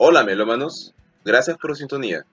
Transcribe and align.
Hola 0.00 0.22
melómanos, 0.22 0.94
gracias 1.24 1.58
por 1.58 1.72
su 1.72 1.80
sintonía. 1.80 2.24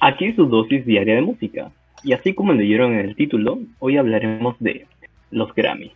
Aquí 0.00 0.32
su 0.34 0.46
dosis 0.46 0.86
diaria 0.86 1.16
de 1.16 1.22
música. 1.22 1.72
Y 2.04 2.12
así 2.12 2.32
como 2.32 2.52
leyeron 2.52 2.92
en 2.92 3.00
el 3.00 3.16
título, 3.16 3.58
hoy 3.80 3.96
hablaremos 3.96 4.54
de 4.60 4.86
los 5.32 5.52
Grammy. 5.52 5.92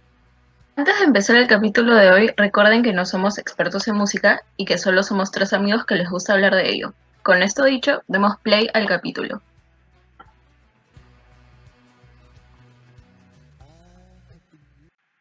Antes 0.75 0.99
de 0.99 1.05
empezar 1.05 1.37
el 1.37 1.47
capítulo 1.47 1.95
de 1.95 2.11
hoy, 2.11 2.31
recuerden 2.37 2.83
que 2.83 2.93
no 2.93 3.07
somos 3.07 3.39
expertos 3.39 3.87
en 3.87 3.95
música 3.95 4.43
y 4.57 4.65
que 4.65 4.77
solo 4.77 5.05
somos 5.05 5.31
tres 5.31 5.53
amigos 5.53 5.87
que 5.87 5.95
les 5.95 6.11
gusta 6.11 6.33
hablar 6.33 6.57
de 6.57 6.69
ello. 6.69 6.93
Con 7.23 7.41
esto 7.45 7.65
dicho, 7.67 8.03
demos 8.09 8.37
play 8.41 8.69
al 8.75 8.87
capítulo. 8.87 9.41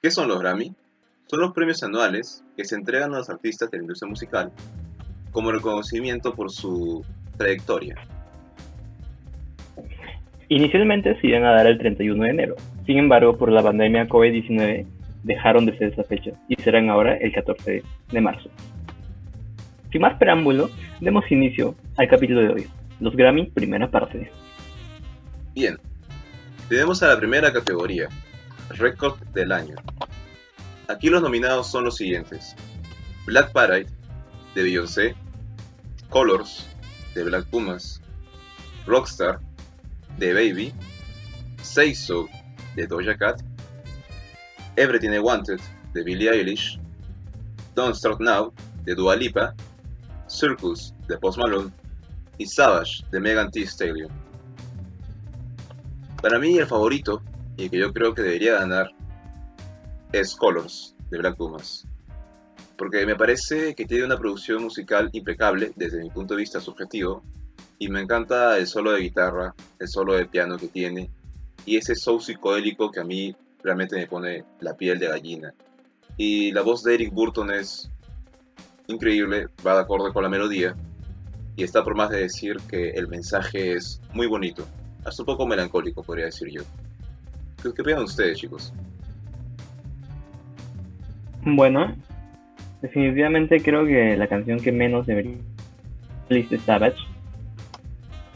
¿Qué 0.02 0.10
son 0.10 0.28
los 0.28 0.40
Grammy? 0.40 0.76
Son 1.28 1.40
los 1.42 1.54
premios 1.54 1.82
anuales 1.84 2.44
que 2.56 2.66
se 2.66 2.76
entregan 2.76 3.14
a 3.14 3.18
los 3.18 3.30
artistas 3.30 3.72
de 3.72 3.78
la 3.78 3.84
industria 3.84 4.10
musical 4.10 4.52
como 5.32 5.52
reconocimiento 5.52 6.34
por 6.34 6.52
su 6.52 7.04
trayectoria. 7.38 7.96
Inicialmente 10.50 11.20
se 11.20 11.28
iban 11.28 11.44
a 11.44 11.54
dar 11.54 11.66
el 11.66 11.80
31 11.80 12.24
de 12.24 12.30
enero, 12.30 12.56
sin 12.86 13.00
embargo 13.00 13.36
por 13.36 13.52
la 13.52 13.64
pandemia 13.64 14.08
COVID-19 14.08 14.86
dejaron 15.24 15.66
de 15.66 15.76
ser 15.78 15.92
esa 15.94 16.04
fecha 16.04 16.32
y 16.48 16.56
serán 16.62 16.90
ahora 16.90 17.18
el 17.18 17.34
14 17.34 17.84
de 18.12 18.22
marzo. 18.22 18.50
Sin 19.92 20.02
más 20.02 20.18
preámbulo, 20.20 20.70
demos 21.02 21.30
inicio 21.32 21.74
al 21.98 22.08
capítulo 22.08 22.42
de 22.42 22.50
hoy, 22.50 22.68
los 23.00 23.16
Grammy 23.16 23.48
primera 23.48 23.90
parte. 23.90 24.32
Bien, 25.56 25.80
tenemos 26.70 27.02
a 27.02 27.08
la 27.08 27.18
primera 27.18 27.52
categoría, 27.52 28.08
Récord 28.70 29.20
del 29.34 29.52
año. 29.52 29.76
Aquí 30.88 31.10
los 31.10 31.22
nominados 31.22 31.68
son 31.68 31.86
los 31.86 31.96
siguientes. 31.96 32.56
Black 33.26 33.52
Parade, 33.52 33.88
de 34.54 34.64
Beyoncé, 34.64 35.16
Colors, 36.10 36.68
de 37.16 37.24
Black 37.24 37.46
Pumas, 37.46 38.02
Rockstar, 38.86 39.40
de 40.18 40.34
Baby, 40.34 40.74
Say 41.64 41.96
So, 41.96 42.28
de 42.76 42.86
Doja 42.86 43.18
Cat, 43.18 43.42
Everything 44.76 45.12
I 45.12 45.20
Wanted, 45.20 45.60
de 45.94 46.04
Billie 46.04 46.30
Eilish, 46.30 46.80
Don't 47.74 47.96
Start 47.96 48.20
Now, 48.20 48.54
de 48.84 48.94
Dua 48.94 49.16
Lipa, 49.16 49.56
Circus, 50.28 50.94
de 51.08 51.18
Post 51.18 51.40
Malone, 51.40 51.72
y 52.38 52.46
Savage, 52.46 53.04
de 53.12 53.20
Megan 53.20 53.50
Thee 53.50 53.66
Stallion. 53.66 54.12
Para 56.22 56.38
mí 56.38 56.58
el 56.58 56.68
favorito, 56.68 57.24
y 57.58 57.64
el 57.64 57.72
que 57.72 57.80
yo 57.80 57.94
creo 57.94 58.14
que 58.14 58.22
debería 58.22 58.60
ganar, 58.60 58.92
es 60.20 60.36
Colors, 60.36 60.96
de 61.10 61.18
Black 61.18 61.38
Pumas. 61.38 61.88
Porque 62.78 63.06
me 63.06 63.16
parece 63.16 63.76
que 63.76 63.86
tiene 63.86 64.06
una 64.06 64.18
producción 64.18 64.64
musical 64.64 65.10
impecable 65.14 65.72
desde 65.76 66.02
mi 66.02 66.10
punto 66.10 66.34
de 66.34 66.42
vista 66.42 66.60
subjetivo, 66.60 67.24
y 67.80 67.90
me 67.90 68.02
encanta 68.02 68.58
el 68.58 68.68
solo 68.68 68.92
de 68.92 69.02
guitarra, 69.02 69.54
el 69.80 69.88
solo 69.88 70.14
de 70.14 70.26
piano 70.26 70.58
que 70.58 70.68
tiene, 70.68 71.10
y 71.66 71.78
ese 71.78 71.96
soul 71.96 72.22
psicodélico 72.22 72.92
que 72.92 73.00
a 73.00 73.04
mí 73.04 73.36
realmente 73.64 73.98
me 73.98 74.08
pone 74.08 74.46
la 74.60 74.76
piel 74.76 75.00
de 75.00 75.08
gallina. 75.08 75.54
Y 76.18 76.52
la 76.52 76.62
voz 76.62 76.84
de 76.84 76.96
Eric 76.96 77.14
Burton 77.14 77.52
es 77.52 77.90
increíble, 78.88 79.48
va 79.66 79.76
de 79.76 79.82
acuerdo 79.82 80.14
con 80.14 80.24
la 80.24 80.30
melodía, 80.30 80.76
y 81.56 81.64
está 81.64 81.84
por 81.84 81.96
más 81.96 82.10
de 82.10 82.20
decir 82.20 82.58
que 82.70 82.90
el 82.92 83.08
mensaje 83.08 83.74
es 83.74 84.02
muy 84.14 84.28
bonito, 84.28 84.66
hasta 85.04 85.22
un 85.22 85.26
poco 85.26 85.48
melancólico 85.48 86.04
podría 86.04 86.26
decir 86.26 86.50
yo. 86.50 86.62
¿Qué, 87.62 87.82
opinan 87.82 88.04
ustedes, 88.04 88.38
chicos? 88.38 88.74
Bueno, 91.48 91.96
definitivamente 92.82 93.62
creo 93.62 93.86
que 93.86 94.18
la 94.18 94.26
canción 94.26 94.60
que 94.60 94.72
menos 94.72 95.06
debería 95.06 95.38
es 96.28 96.62
Savage. 96.62 96.98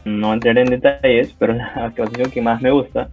No 0.04 0.32
entraré 0.32 0.60
en 0.60 0.70
detalles, 0.70 1.34
pero 1.36 1.54
la 1.54 1.92
canción 1.92 2.30
que 2.30 2.40
más 2.40 2.62
me 2.62 2.70
gusta 2.70 3.10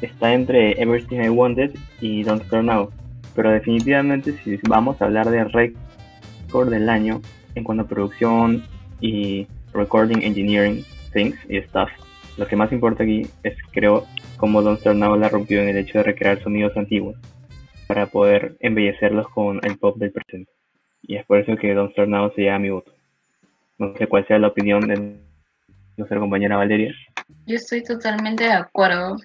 está 0.00 0.32
entre 0.32 0.80
Everything 0.80 1.24
I 1.24 1.28
Wanted 1.28 1.72
y 2.00 2.22
Don't 2.22 2.44
Start 2.44 2.64
Now. 2.64 2.90
Pero 3.34 3.50
definitivamente 3.50 4.32
si 4.44 4.60
vamos 4.68 5.02
a 5.02 5.06
hablar 5.06 5.28
de 5.28 5.42
récord 5.42 6.70
del 6.70 6.88
año 6.88 7.20
en 7.56 7.64
cuanto 7.64 7.82
a 7.82 7.88
producción 7.88 8.62
y 9.00 9.48
recording 9.72 10.22
engineering 10.22 10.84
things 11.12 11.36
y 11.48 11.60
stuff, 11.62 11.90
lo 12.36 12.46
que 12.46 12.54
más 12.54 12.70
importa 12.70 13.02
aquí 13.02 13.26
es 13.42 13.56
creo 13.72 14.06
cómo 14.36 14.62
Don't 14.62 14.78
Start 14.78 14.96
Now 14.96 15.16
la 15.16 15.28
rompió 15.28 15.60
en 15.62 15.70
el 15.70 15.78
hecho 15.78 15.98
de 15.98 16.04
recrear 16.04 16.40
sonidos 16.40 16.76
antiguos 16.76 17.16
para 17.90 18.06
poder 18.06 18.56
embellecerlos 18.60 19.28
con 19.30 19.58
el 19.64 19.76
pop 19.76 19.98
del 19.98 20.12
presente. 20.12 20.52
Y 21.02 21.16
es 21.16 21.26
por 21.26 21.38
eso 21.38 21.56
que 21.56 21.74
Don't 21.74 21.90
Start 21.90 22.36
se 22.36 22.42
lleva 22.42 22.60
mi 22.60 22.70
voto. 22.70 22.92
No 23.78 23.96
sé 23.96 24.06
cuál 24.06 24.24
sea 24.28 24.38
la 24.38 24.46
opinión 24.46 24.82
de 24.82 25.16
nuestra 25.96 26.20
compañera 26.20 26.56
Valeria. 26.56 26.94
Yo 27.46 27.56
estoy 27.56 27.82
totalmente 27.82 28.44
de 28.44 28.52
acuerdo. 28.52 29.16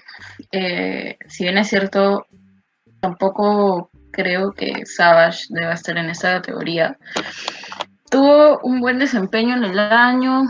Eh, 0.51 1.15
si 1.27 1.43
bien 1.43 1.59
es 1.59 1.67
cierto, 1.67 2.25
tampoco 3.01 3.91
creo 4.09 4.51
que 4.51 4.83
Savage 4.87 5.45
deba 5.49 5.73
estar 5.73 5.99
en 5.99 6.09
esa 6.09 6.37
categoría. 6.37 6.97
Tuvo 8.09 8.61
un 8.63 8.79
buen 8.79 8.97
desempeño 8.97 9.57
en 9.57 9.65
el 9.65 9.77
año, 9.77 10.41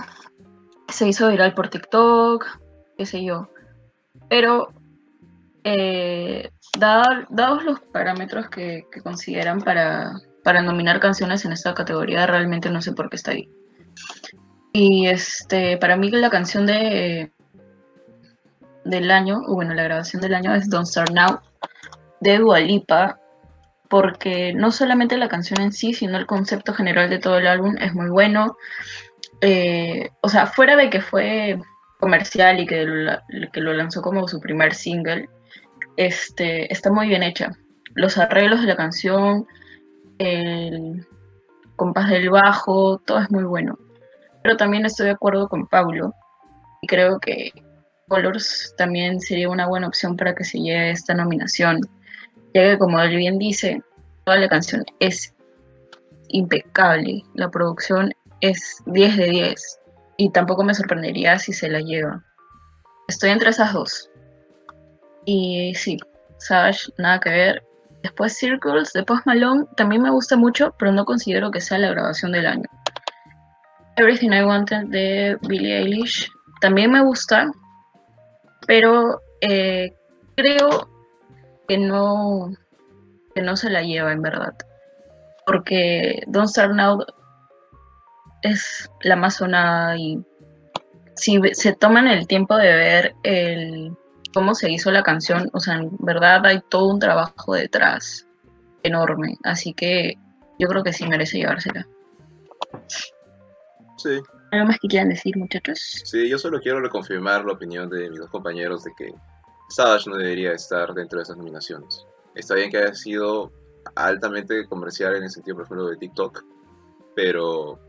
se 0.88 1.10
hizo 1.10 1.30
viral 1.32 1.54
por 1.54 1.68
TikTok, 1.68 2.46
qué 2.98 3.06
sé 3.06 3.26
yo. 3.26 3.50
Pero, 4.30 4.70
eh, 5.66 6.50
dados 6.80 7.64
los 7.64 7.80
parámetros 7.80 8.50
que, 8.50 8.86
que 8.92 9.02
consideran 9.02 9.62
para, 9.62 10.14
para 10.44 10.62
nominar 10.62 11.00
canciones 11.00 11.46
en 11.46 11.52
esta 11.52 11.74
categoría, 11.74 12.28
realmente 12.28 12.70
no 12.70 12.82
sé 12.82 12.94
por 12.94 13.10
qué 13.10 13.16
está 13.16 13.32
ahí. 13.32 13.50
Y 14.74 15.08
este, 15.08 15.78
para 15.78 15.96
mí 15.96 16.10
la 16.12 16.30
canción 16.30 16.66
de 16.66 17.32
del 18.84 19.10
año, 19.12 19.42
o 19.48 19.56
bueno, 19.56 19.74
la 19.74 19.84
grabación 19.84 20.22
del 20.22 20.36
año 20.36 20.54
es 20.54 20.70
Don't 20.70 20.86
Start 20.86 21.12
Now 21.12 21.40
de 22.22 22.38
Dua 22.38 22.60
Lipa, 22.60 23.20
porque 23.90 24.54
no 24.54 24.72
solamente 24.72 25.18
la 25.18 25.28
canción 25.28 25.62
en 25.62 25.72
sí, 25.72 25.94
sino 25.94 26.18
el 26.18 26.26
concepto 26.26 26.74
general 26.74 27.10
de 27.10 27.20
todo 27.20 27.38
el 27.38 27.48
álbum 27.48 27.76
es 27.80 27.94
muy 27.94 28.10
bueno. 28.10 28.58
Eh, 29.42 30.10
o 30.22 30.30
sea, 30.30 30.48
fuera 30.48 30.76
de 30.76 30.90
que 30.90 31.02
fue 31.02 31.60
comercial 32.00 32.60
y 32.60 32.66
que 32.66 32.84
lo, 32.86 33.20
que 33.52 33.62
lo 33.62 33.74
lanzó 33.74 34.02
como 34.02 34.28
su 34.28 34.40
primer 34.40 34.74
single, 34.74 35.30
este, 35.98 36.72
está 36.72 36.92
muy 36.92 37.08
bien 37.08 37.24
hecha. 37.24 37.52
Los 37.94 38.18
arreglos 38.18 38.62
de 38.62 38.68
la 38.68 38.76
canción, 38.76 39.46
el 40.18 41.06
compás 41.76 42.10
del 42.10 42.30
bajo, 42.30 43.00
todo 43.00 43.20
es 43.20 43.32
muy 43.32 43.44
bueno. 43.44 43.78
Pero 44.44 44.58
también 44.58 44.86
estoy 44.86 45.08
de 45.08 45.14
acuerdo 45.14 45.48
con 45.48 45.68
Paulo 45.68 46.14
y 46.82 46.88
creo 46.88 47.20
que 47.20 47.52
Colors 48.08 48.74
también 48.78 49.20
sería 49.20 49.50
una 49.50 49.68
buena 49.68 49.88
opción 49.88 50.16
para 50.16 50.36
que 50.36 50.44
se 50.44 50.60
lleve 50.60 50.92
esta 50.92 51.14
nominación, 51.14 51.82
ya 52.54 52.62
que 52.72 52.78
como 52.78 53.00
él 53.00 53.16
bien 53.16 53.40
dice, 53.40 53.82
toda 54.26 54.38
la 54.38 54.48
canción 54.48 54.86
es 55.00 55.34
impecable, 56.30 57.24
la 57.34 57.50
producción 57.50 58.14
es 58.42 58.84
10 58.86 59.18
de 59.18 59.26
10 59.26 59.80
y 60.18 60.30
tampoco 60.32 60.64
me 60.64 60.76
sorprendería 60.76 61.40
si 61.40 61.54
se 61.54 61.70
la 61.70 61.80
lleva. 61.80 62.24
Estoy 63.08 63.32
entre 63.32 63.50
esas 63.50 63.74
dos. 63.74 64.10
Y 65.26 65.74
sí, 65.76 65.98
Savage, 66.38 66.92
nada 66.98 67.20
que 67.20 67.30
ver. 67.30 67.64
Después 68.04 68.38
Circles 68.38 68.94
de 68.94 69.04
Post 69.04 69.26
Malone 69.26 69.66
también 69.78 70.04
me 70.04 70.12
gusta 70.12 70.38
mucho, 70.38 70.76
pero 70.78 70.92
no 70.92 71.06
considero 71.06 71.50
que 71.50 71.62
sea 71.62 71.80
la 71.80 71.90
grabación 71.90 72.32
del 72.32 72.46
año. 72.46 72.70
Everything 73.98 74.32
I 74.32 74.44
Wanted 74.44 74.88
de 74.88 75.38
Billie 75.48 75.80
Eilish 75.80 76.30
también 76.62 76.92
me 76.92 77.02
gusta, 77.02 77.50
pero 78.68 79.22
eh, 79.42 79.92
creo 80.36 80.90
que 81.68 81.78
no, 81.78 82.52
que 83.34 83.42
no 83.42 83.56
se 83.56 83.70
la 83.70 83.82
lleva 83.82 84.12
en 84.12 84.22
verdad. 84.22 84.54
Porque 85.48 86.22
Don't 86.28 86.50
Start 86.50 86.74
Now 86.74 87.04
es 88.44 88.90
la 89.02 89.16
más 89.16 89.38
sonada 89.38 89.98
y 89.98 90.24
si 91.16 91.40
se 91.54 91.74
toman 91.74 92.08
el 92.08 92.28
tiempo 92.28 92.56
de 92.58 92.76
ver 92.76 93.16
el, 93.24 93.96
cómo 94.36 94.54
se 94.54 94.70
hizo 94.70 94.92
la 94.92 95.02
canción, 95.02 95.50
o 95.54 95.62
sea, 95.62 95.76
en 95.76 95.90
verdad 96.00 96.46
hay 96.46 96.60
todo 96.70 96.90
un 96.90 97.00
trabajo 97.00 97.54
detrás 97.54 98.28
enorme. 98.84 99.38
Así 99.46 99.74
que 99.74 100.16
yo 100.60 100.68
creo 100.68 100.84
que 100.84 100.92
sí 100.92 101.08
merece 101.08 101.38
llevársela. 101.38 101.88
Sí, 103.98 104.20
¿Algo 104.52 104.68
más 104.68 104.78
que 104.80 104.90
quieran 104.90 105.08
decir, 105.08 105.38
muchachos? 105.38 105.80
sí, 106.04 106.30
yo 106.30 106.38
solo 106.38 106.60
quiero 106.60 106.82
reconfirmar 106.82 107.46
la 107.46 107.54
opinión 107.54 107.90
de 107.90 108.10
mis 108.10 108.20
dos 108.20 108.30
compañeros 108.30 108.84
de 108.84 108.92
que 108.98 109.14
Savage 109.70 110.10
no 110.10 110.18
debería 110.18 110.52
estar 110.52 110.94
dentro 110.94 111.18
de 111.18 111.24
esas 111.24 111.38
nominaciones. 111.38 112.06
Está 112.36 112.56
bien 112.56 112.70
que 112.70 112.80
haya 112.80 112.94
sido 112.94 113.54
altamente 113.96 114.68
comercial 114.68 115.16
en 115.16 115.24
el 115.24 115.32
sentido, 115.32 115.56
por 115.56 115.66
ejemplo, 115.66 115.88
de 115.88 115.96
TikTok, 115.96 116.44
pero 117.16 117.80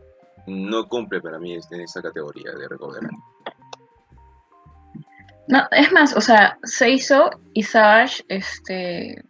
no 0.46 0.88
cumple 0.88 1.20
para 1.20 1.40
mí 1.40 1.54
en 1.54 1.80
esa 1.80 2.00
categoría 2.00 2.52
de 2.52 2.68
recordar. 2.68 3.02
No, 5.48 5.62
es 5.70 5.92
más, 5.92 6.16
o 6.16 6.20
sea, 6.20 6.58
se 6.64 6.90
hizo 6.90 7.30
y 7.52 7.62
Savage 7.62 8.24
este, 8.28 9.24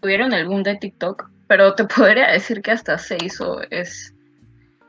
tuvieron 0.00 0.32
el 0.32 0.46
boom 0.46 0.62
de 0.62 0.76
TikTok 0.76 1.28
pero 1.48 1.74
te 1.74 1.84
podría 1.96 2.30
decir 2.30 2.62
que 2.62 2.70
hasta 2.70 2.98
Seiso 2.98 3.60
es, 3.70 4.14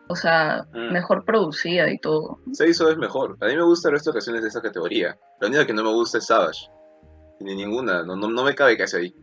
o 0.07 0.16
sea, 0.16 0.68
Mm. 0.74 0.94
mejor 0.94 1.25
producida 1.25 1.89
y 1.89 1.98
todo. 1.98 2.38
Se 2.51 2.68
hizo 2.69 2.92
es 2.92 2.98
mejor. 2.98 3.38
A 3.42 3.48
mí 3.48 3.56
me 3.56 3.63
gustan 3.63 3.94
las 3.94 4.04
canciones 4.04 4.42
de 4.44 4.50
esa 4.50 4.62
categoría. 4.62 5.18
La 5.39 5.48
única 5.48 5.66
que 5.66 5.74
no 5.74 5.83
me 5.83 5.92
gusta 5.94 6.18
es 6.19 6.25
Savage. 6.27 6.69
Ni 7.39 7.56
ninguna, 7.56 8.04
no, 8.04 8.16
no, 8.16 8.30
no 8.30 8.44
me 8.44 8.54
cabe 8.54 8.77
casi 8.77 8.98
ahí. 8.98 9.16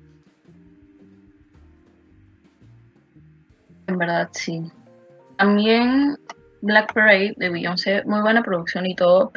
En 3.87 3.99
verdad, 3.99 4.31
sí. 4.33 4.73
También 5.37 6.19
Black 6.63 6.93
Parade 6.95 7.35
de 7.37 7.51
Beyoncé, 7.51 8.03
muy 8.05 8.21
buena 8.23 8.43
producción 8.43 8.87
y 8.87 8.97
todo, 8.97 9.31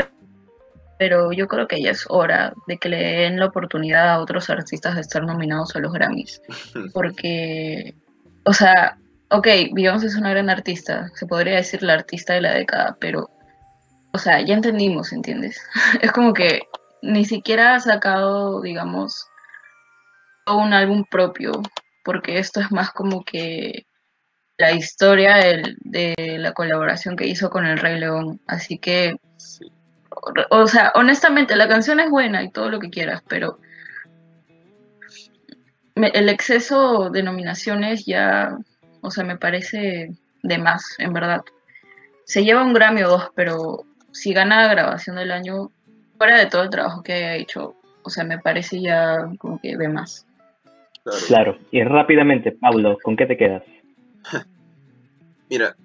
pero 0.99 1.31
yo 1.31 1.47
creo 1.47 1.65
que 1.65 1.81
ya 1.81 1.91
es 1.91 2.05
hora 2.09 2.53
de 2.67 2.77
que 2.77 2.89
le 2.89 2.97
den 2.97 3.39
la 3.39 3.45
oportunidad 3.45 4.09
a 4.09 4.19
otros 4.19 4.49
artistas 4.49 4.95
de 4.95 5.01
estar 5.01 5.23
nominados 5.23 5.73
a 5.75 5.79
los 5.79 5.93
Grammys. 5.93 6.41
Porque, 6.93 7.95
o 8.43 8.51
sea, 8.51 8.97
ok, 9.29 9.47
Beyoncé 9.71 10.07
es 10.07 10.17
una 10.17 10.31
gran 10.31 10.49
artista, 10.49 11.09
se 11.15 11.25
podría 11.25 11.55
decir 11.55 11.83
la 11.83 11.93
artista 11.93 12.33
de 12.33 12.41
la 12.41 12.53
década, 12.53 12.97
pero, 12.99 13.29
o 14.11 14.17
sea, 14.17 14.41
ya 14.41 14.53
entendimos, 14.53 15.13
¿entiendes? 15.13 15.57
Es 16.01 16.11
como 16.11 16.33
que 16.33 16.63
ni 17.01 17.23
siquiera 17.23 17.75
ha 17.75 17.79
sacado, 17.79 18.61
digamos, 18.61 19.25
un 20.47 20.73
álbum 20.73 21.05
propio, 21.09 21.53
porque 22.03 22.39
esto 22.39 22.59
es 22.59 22.71
más 22.71 22.91
como 22.91 23.23
que 23.23 23.85
la 24.57 24.73
historia 24.73 25.37
de 25.37 26.15
la 26.39 26.51
colaboración 26.51 27.15
que 27.15 27.27
hizo 27.27 27.49
con 27.49 27.65
el 27.65 27.77
Rey 27.77 27.97
León. 27.97 28.41
Así 28.47 28.77
que, 28.77 29.15
Sí. 29.37 29.71
O, 30.49 30.67
sea, 30.67 30.91
honestamente, 30.95 31.55
la 31.55 31.67
canción 31.67 31.99
es 31.99 32.09
buena 32.09 32.43
y 32.43 32.51
todo 32.51 32.69
lo 32.69 32.79
que 32.79 32.89
quieras, 32.89 33.23
pero 33.27 33.59
me- 35.95 36.09
el 36.09 36.29
exceso 36.29 37.09
de 37.09 37.23
nominaciones 37.23 38.05
ya, 38.05 38.57
o 39.01 39.11
sea, 39.11 39.23
me 39.23 39.37
parece 39.37 40.11
de 40.43 40.57
más, 40.57 40.95
en 40.99 41.13
verdad. 41.13 41.41
Se 42.25 42.43
lleva 42.43 42.63
un 42.63 42.73
Grammy 42.73 43.03
o 43.03 43.09
dos, 43.09 43.31
pero 43.35 43.83
si 44.11 44.33
gana 44.33 44.67
grabación 44.67 45.15
del 45.15 45.31
año, 45.31 45.71
fuera 46.17 46.37
de 46.37 46.45
todo 46.47 46.63
el 46.63 46.69
trabajo 46.69 47.03
que 47.03 47.13
haya 47.13 47.35
hecho, 47.35 47.75
o 48.03 48.09
sea, 48.09 48.23
me 48.23 48.39
parece 48.39 48.81
ya 48.81 49.29
como 49.39 49.59
que 49.59 49.75
de 49.77 49.87
más. 49.89 50.25
Claro. 51.03 51.19
Claro. 51.27 51.57
Y 51.71 51.83
rápidamente, 51.83 52.51
Pablo, 52.51 52.97
¿con 53.03 53.15
qué 53.15 53.25
te 53.25 53.37
quedas? 53.37 53.63
Mira, 55.49 55.75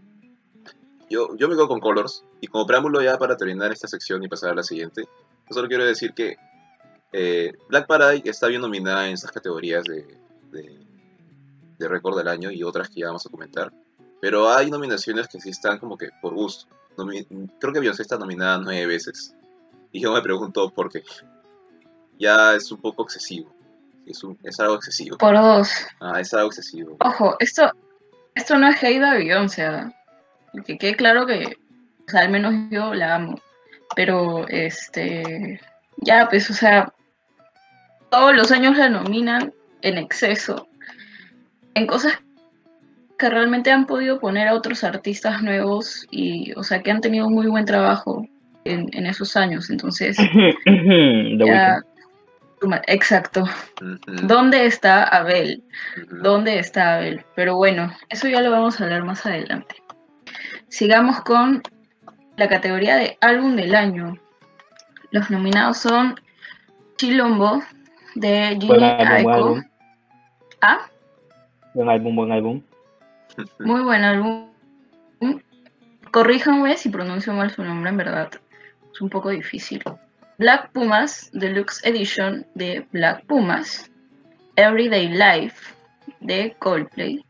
yo, 1.11 1.37
yo 1.37 1.49
me 1.49 1.55
quedo 1.55 1.69
con 1.69 1.81
Colors. 1.81 2.25
Y 2.41 2.47
como 2.49 2.67
preámbulo 2.67 3.01
ya 3.03 3.19
para 3.19 3.37
terminar 3.37 3.73
esta 3.73 3.89
sección 3.89 4.23
y 4.23 4.29
pasar 4.29 4.51
a 4.51 4.55
la 4.55 4.63
siguiente, 4.63 5.03
yo 5.05 5.55
solo 5.55 5.69
quiero 5.69 5.85
decir 5.85 6.13
que 6.15 6.37
eh, 7.13 7.53
Black 7.69 7.87
Parade 7.87 8.23
está 8.25 8.49
bien 8.49 8.61
nominada 8.63 9.07
en 9.07 9.15
esas 9.15 9.31
categorías 9.33 9.85
de, 9.85 10.07
de, 10.51 10.79
de 11.79 11.89
récord 11.89 12.17
del 12.19 12.29
año 12.29 12.51
y 12.51 12.63
otras 12.63 12.89
que 12.89 13.01
ya 13.01 13.07
vamos 13.07 13.25
a 13.27 13.31
comentar. 13.31 13.73
Pero 14.21 14.51
hay 14.51 14.71
nominaciones 14.71 15.29
que 15.29 15.41
sí 15.41 15.51
están 15.51 15.79
como 15.79 15.97
que 15.99 16.09
por 16.23 16.35
gusto. 16.35 16.67
Nomi- 16.97 17.27
creo 17.61 17.73
que 17.73 17.81
Beyoncé 17.81 18.03
está 18.03 18.17
nominada 18.17 18.59
nueve 18.59 18.87
veces. 18.87 19.35
Y 19.93 20.01
yo 20.01 20.13
me 20.13 20.23
pregunto 20.23 20.71
por 20.71 20.91
qué. 20.91 21.03
Ya 22.19 22.55
es 22.55 22.71
un 22.73 22.81
poco 22.81 23.03
excesivo. 23.05 23.53
Es, 24.07 24.23
un- 24.25 24.39
es 24.43 24.59
algo 24.61 24.75
excesivo. 24.77 25.19
Por 25.19 25.35
dos. 25.35 25.69
Ah, 26.01 26.21
es 26.21 26.33
algo 26.35 26.49
excesivo. 26.49 26.97
Ojo, 27.01 27.37
esto, 27.39 27.71
esto 28.35 28.57
no 28.59 28.69
es 28.69 28.83
hate 28.83 29.03
a 29.03 29.15
Beyoncé, 29.15 29.63
¿ah? 29.65 29.93
Que 30.63 30.79
quede 30.79 30.95
claro 30.95 31.27
que, 31.27 31.57
o 32.07 32.11
sea, 32.11 32.21
al 32.23 32.31
menos 32.31 32.55
yo 32.71 32.95
la 32.95 33.17
amo, 33.17 33.41
pero 33.97 34.47
este, 34.49 35.61
ya, 35.99 36.29
pues, 36.29 36.51
o 36.51 36.55
sea, 36.55 36.93
todos 38.11 38.35
los 38.35 38.51
años 38.53 38.77
la 38.77 38.89
nominan 38.89 39.53
en 39.83 39.99
exceso, 39.99 40.69
en 41.75 41.87
cosas 41.87 42.21
que 43.19 43.31
realmente 43.31 43.71
han 43.71 43.87
podido 43.87 44.19
poner 44.19 44.49
a 44.49 44.55
otros 44.55 44.85
artistas 44.85 45.43
nuevos 45.43 46.07
y, 46.11 46.53
o 46.57 46.63
sea, 46.63 46.83
que 46.83 46.91
han 46.91 47.01
tenido 47.01 47.31
muy 47.31 47.47
buen 47.47 47.65
trabajo 47.65 48.27
en, 48.65 48.89
en 48.93 49.07
esos 49.07 49.37
años, 49.37 49.71
entonces, 49.71 50.17
ya, 51.39 51.83
exacto. 52.87 53.45
¿Dónde 54.07 54.67
está 54.67 55.05
Abel? 55.05 55.63
dónde 56.23 56.59
está 56.59 56.97
Abel. 56.97 57.25
Pero 57.35 57.57
bueno, 57.57 57.93
eso 58.09 58.29
ya 58.29 58.41
lo 58.41 58.51
vamos 58.51 58.81
a 58.81 58.85
hablar 58.85 59.05
más 59.05 59.25
adelante. 59.27 59.77
Sigamos 60.75 61.21
con 61.21 61.63
la 62.37 62.49
categoría 62.49 62.97
de 62.97 63.17
álbum 63.21 63.55
del 63.55 63.77
año. 63.77 64.19
Los 65.13 65.31
nominados 65.31 65.79
son 65.79 66.17
Chilombo 66.97 67.63
de 68.17 68.59
buen 68.67 68.83
Aiko. 68.83 69.31
álbum. 69.31 69.63
Ah, 70.61 70.81
Buen 71.75 71.89
álbum, 71.89 72.17
buen 72.17 72.33
álbum. 72.33 72.61
muy 73.61 73.83
buen 73.83 74.03
álbum. 74.03 74.49
Corríjanme 76.11 76.77
si 76.77 76.89
pronuncio 76.89 77.33
mal 77.35 77.53
su 77.53 77.63
nombre, 77.63 77.91
en 77.91 77.97
verdad. 77.97 78.31
Es 78.93 79.01
un 79.01 79.11
poco 79.11 79.31
difícil. 79.31 79.81
Black 80.39 80.73
Pumas 80.73 81.31
Deluxe 81.35 81.85
Edition 81.85 82.45
de 82.57 82.85
Black 82.91 83.25
Pumas. 83.27 83.93
Everyday 84.57 85.07
Life 85.07 85.73
de 86.19 86.57
Coldplay. 86.59 87.25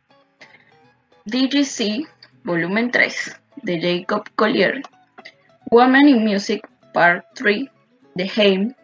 DGC 1.26 2.08
Volumen 2.44 2.90
3 2.90 3.40
de 3.62 3.80
Jacob 3.80 4.28
Collier. 4.36 4.82
Woman 5.70 6.08
in 6.08 6.24
Music 6.24 6.66
Part 6.92 7.24
3 7.34 7.68
de 8.14 8.30
Haim. 8.36 8.74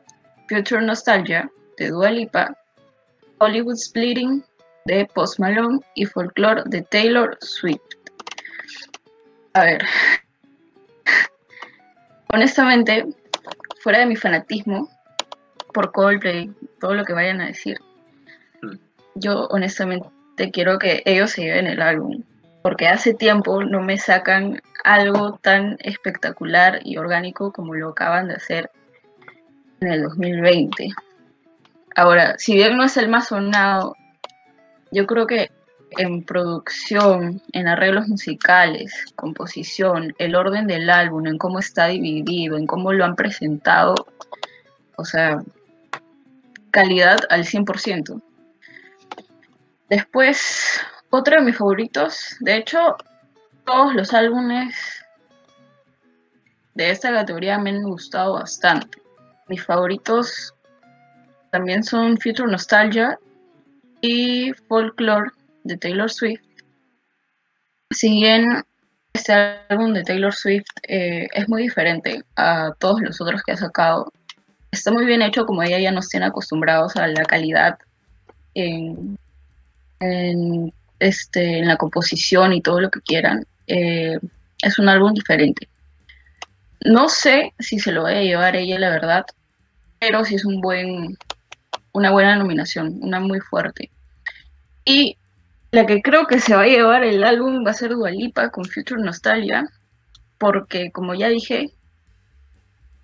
Future 0.49 0.83
Nostalgia 0.83 1.51
de 1.79 1.89
Dua 1.91 2.11
Lipa. 2.11 2.57
Hollywood 3.39 3.77
Splitting 3.77 4.45
de 4.87 5.07
Post 5.15 5.39
Malone 5.39 5.81
y 5.95 6.05
Folklore 6.07 6.63
de 6.67 6.83
Taylor 6.83 7.37
Swift. 7.41 7.81
A 9.55 9.65
ver. 9.65 9.83
Honestamente, 12.33 13.07
fuera 13.83 14.01
de 14.01 14.07
mi 14.07 14.17
fanatismo 14.17 14.89
por 15.73 15.93
Coldplay, 15.93 16.51
todo 16.81 16.95
lo 16.95 17.05
que 17.05 17.13
vayan 17.13 17.41
a 17.41 17.47
decir, 17.47 17.79
Mm. 18.63 18.77
yo 19.15 19.47
honestamente 19.49 20.51
quiero 20.53 20.79
que 20.79 21.03
ellos 21.07 21.31
se 21.31 21.43
lleven 21.43 21.67
el 21.67 21.81
álbum. 21.81 22.23
Porque 22.63 22.89
hace 22.89 23.15
tiempo 23.15 23.63
no 23.65 23.81
me 23.81 23.99
sacan 23.99 24.61
algo 24.85 25.39
tan 25.43 25.77
espectacular 25.81 26.81
y 26.85 26.97
orgánico 26.97 27.53
como 27.53 27.75
lo 27.75 27.91
acaban 27.91 28.29
de 28.29 28.35
hacer 28.35 28.71
en 29.81 29.93
el 29.93 30.03
2020. 30.03 30.91
Ahora, 31.97 32.37
si 32.39 32.55
bien 32.55 32.77
no 32.77 32.85
es 32.85 32.97
el 32.97 33.09
más 33.09 33.29
sonado, 33.29 33.97
yo 34.91 35.07
creo 35.07 35.27
que 35.27 35.51
en 35.99 36.23
producción, 36.23 37.43
en 37.53 37.69
arreglos 37.69 38.09
musicales, 38.09 38.93
composición, 39.17 40.15
el 40.19 40.37
orden 40.37 40.67
del 40.67 40.89
álbum, 40.89 41.27
en 41.27 41.39
cómo 41.39 41.59
está 41.59 41.87
dividido, 41.87 42.57
en 42.57 42.67
cómo 42.67 42.93
lo 42.93 43.05
han 43.05 43.17
presentado, 43.17 43.95
o 44.97 45.05
sea, 45.05 45.43
calidad 46.71 47.19
al 47.31 47.45
100%. 47.45 48.23
Después, 49.89 50.81
otro 51.11 51.37
de 51.37 51.43
mis 51.43 51.57
favoritos, 51.57 52.37
de 52.41 52.57
hecho, 52.57 52.97
todos 53.65 53.95
los 53.95 54.13
álbumes 54.15 54.75
de 56.75 56.91
esta 56.91 57.13
categoría 57.13 57.59
me 57.59 57.71
han 57.71 57.83
gustado 57.83 58.35
bastante. 58.35 59.03
Mis 59.49 59.65
favoritos 59.65 60.55
también 61.51 61.83
son 61.83 62.17
Future 62.19 62.51
Nostalgia 62.51 63.19
y 64.01 64.53
Folklore 64.69 65.31
de 65.65 65.77
Taylor 65.77 66.11
Swift. 66.11 66.43
Si 67.91 68.09
bien 68.09 68.65
este 69.13 69.33
álbum 69.69 69.93
de 69.93 70.05
Taylor 70.05 70.33
Swift 70.33 70.69
eh, 70.89 71.27
es 71.35 71.49
muy 71.49 71.63
diferente 71.63 72.23
a 72.37 72.73
todos 72.79 73.01
los 73.01 73.21
otros 73.21 73.43
que 73.43 73.53
ha 73.53 73.57
sacado, 73.57 74.13
está 74.71 74.93
muy 74.93 75.05
bien 75.05 75.23
hecho 75.23 75.45
como 75.47 75.63
ella 75.63 75.79
ya 75.79 75.91
nos 75.91 76.09
tiene 76.09 76.27
acostumbrados 76.27 76.97
a 76.97 77.09
la 77.09 77.25
calidad 77.25 77.79
en, 78.55 79.19
en, 79.99 80.73
este, 81.01 81.59
en 81.59 81.67
la 81.67 81.77
composición 81.77 82.53
y 82.53 82.63
todo 82.63 82.81
lo 82.81 82.91
que 82.91 83.01
quieran. 83.01 83.47
Eh, 83.67 84.19
es 84.63 84.79
un 84.79 84.89
álbum 84.89 85.13
diferente. 85.13 85.69
No 86.85 87.09
sé 87.09 87.53
si 87.59 87.79
se 87.79 87.93
lo 87.93 88.05
vaya 88.05 88.19
a 88.19 88.23
llevar 88.23 88.57
ella, 88.57 88.79
la 88.79 88.91
verdad, 88.91 89.25
pero 89.99 90.25
sí 90.25 90.37
es 90.37 90.45
un 90.45 90.61
buen, 90.61 91.19
una 91.93 92.11
buena 92.11 92.37
nominación, 92.37 92.99
una 93.03 93.21
muy 93.21 93.41
fuerte. 93.41 93.91
Y 94.85 95.17
la 95.73 95.87
que 95.87 96.03
creo 96.03 96.27
que 96.27 96.41
se 96.41 96.55
va 96.55 96.63
a 96.63 96.67
llevar 96.67 97.05
el 97.05 97.25
álbum 97.25 97.65
va 97.67 97.73
a 97.73 97.75
ser 97.75 97.91
Dua 97.91 98.11
Lipa 98.11 98.51
con 98.51 98.65
Future 98.65 99.03
Nostalgia, 99.03 99.69
porque 100.39 100.91
como 100.91 101.15
ya 101.15 101.29
dije 101.29 101.71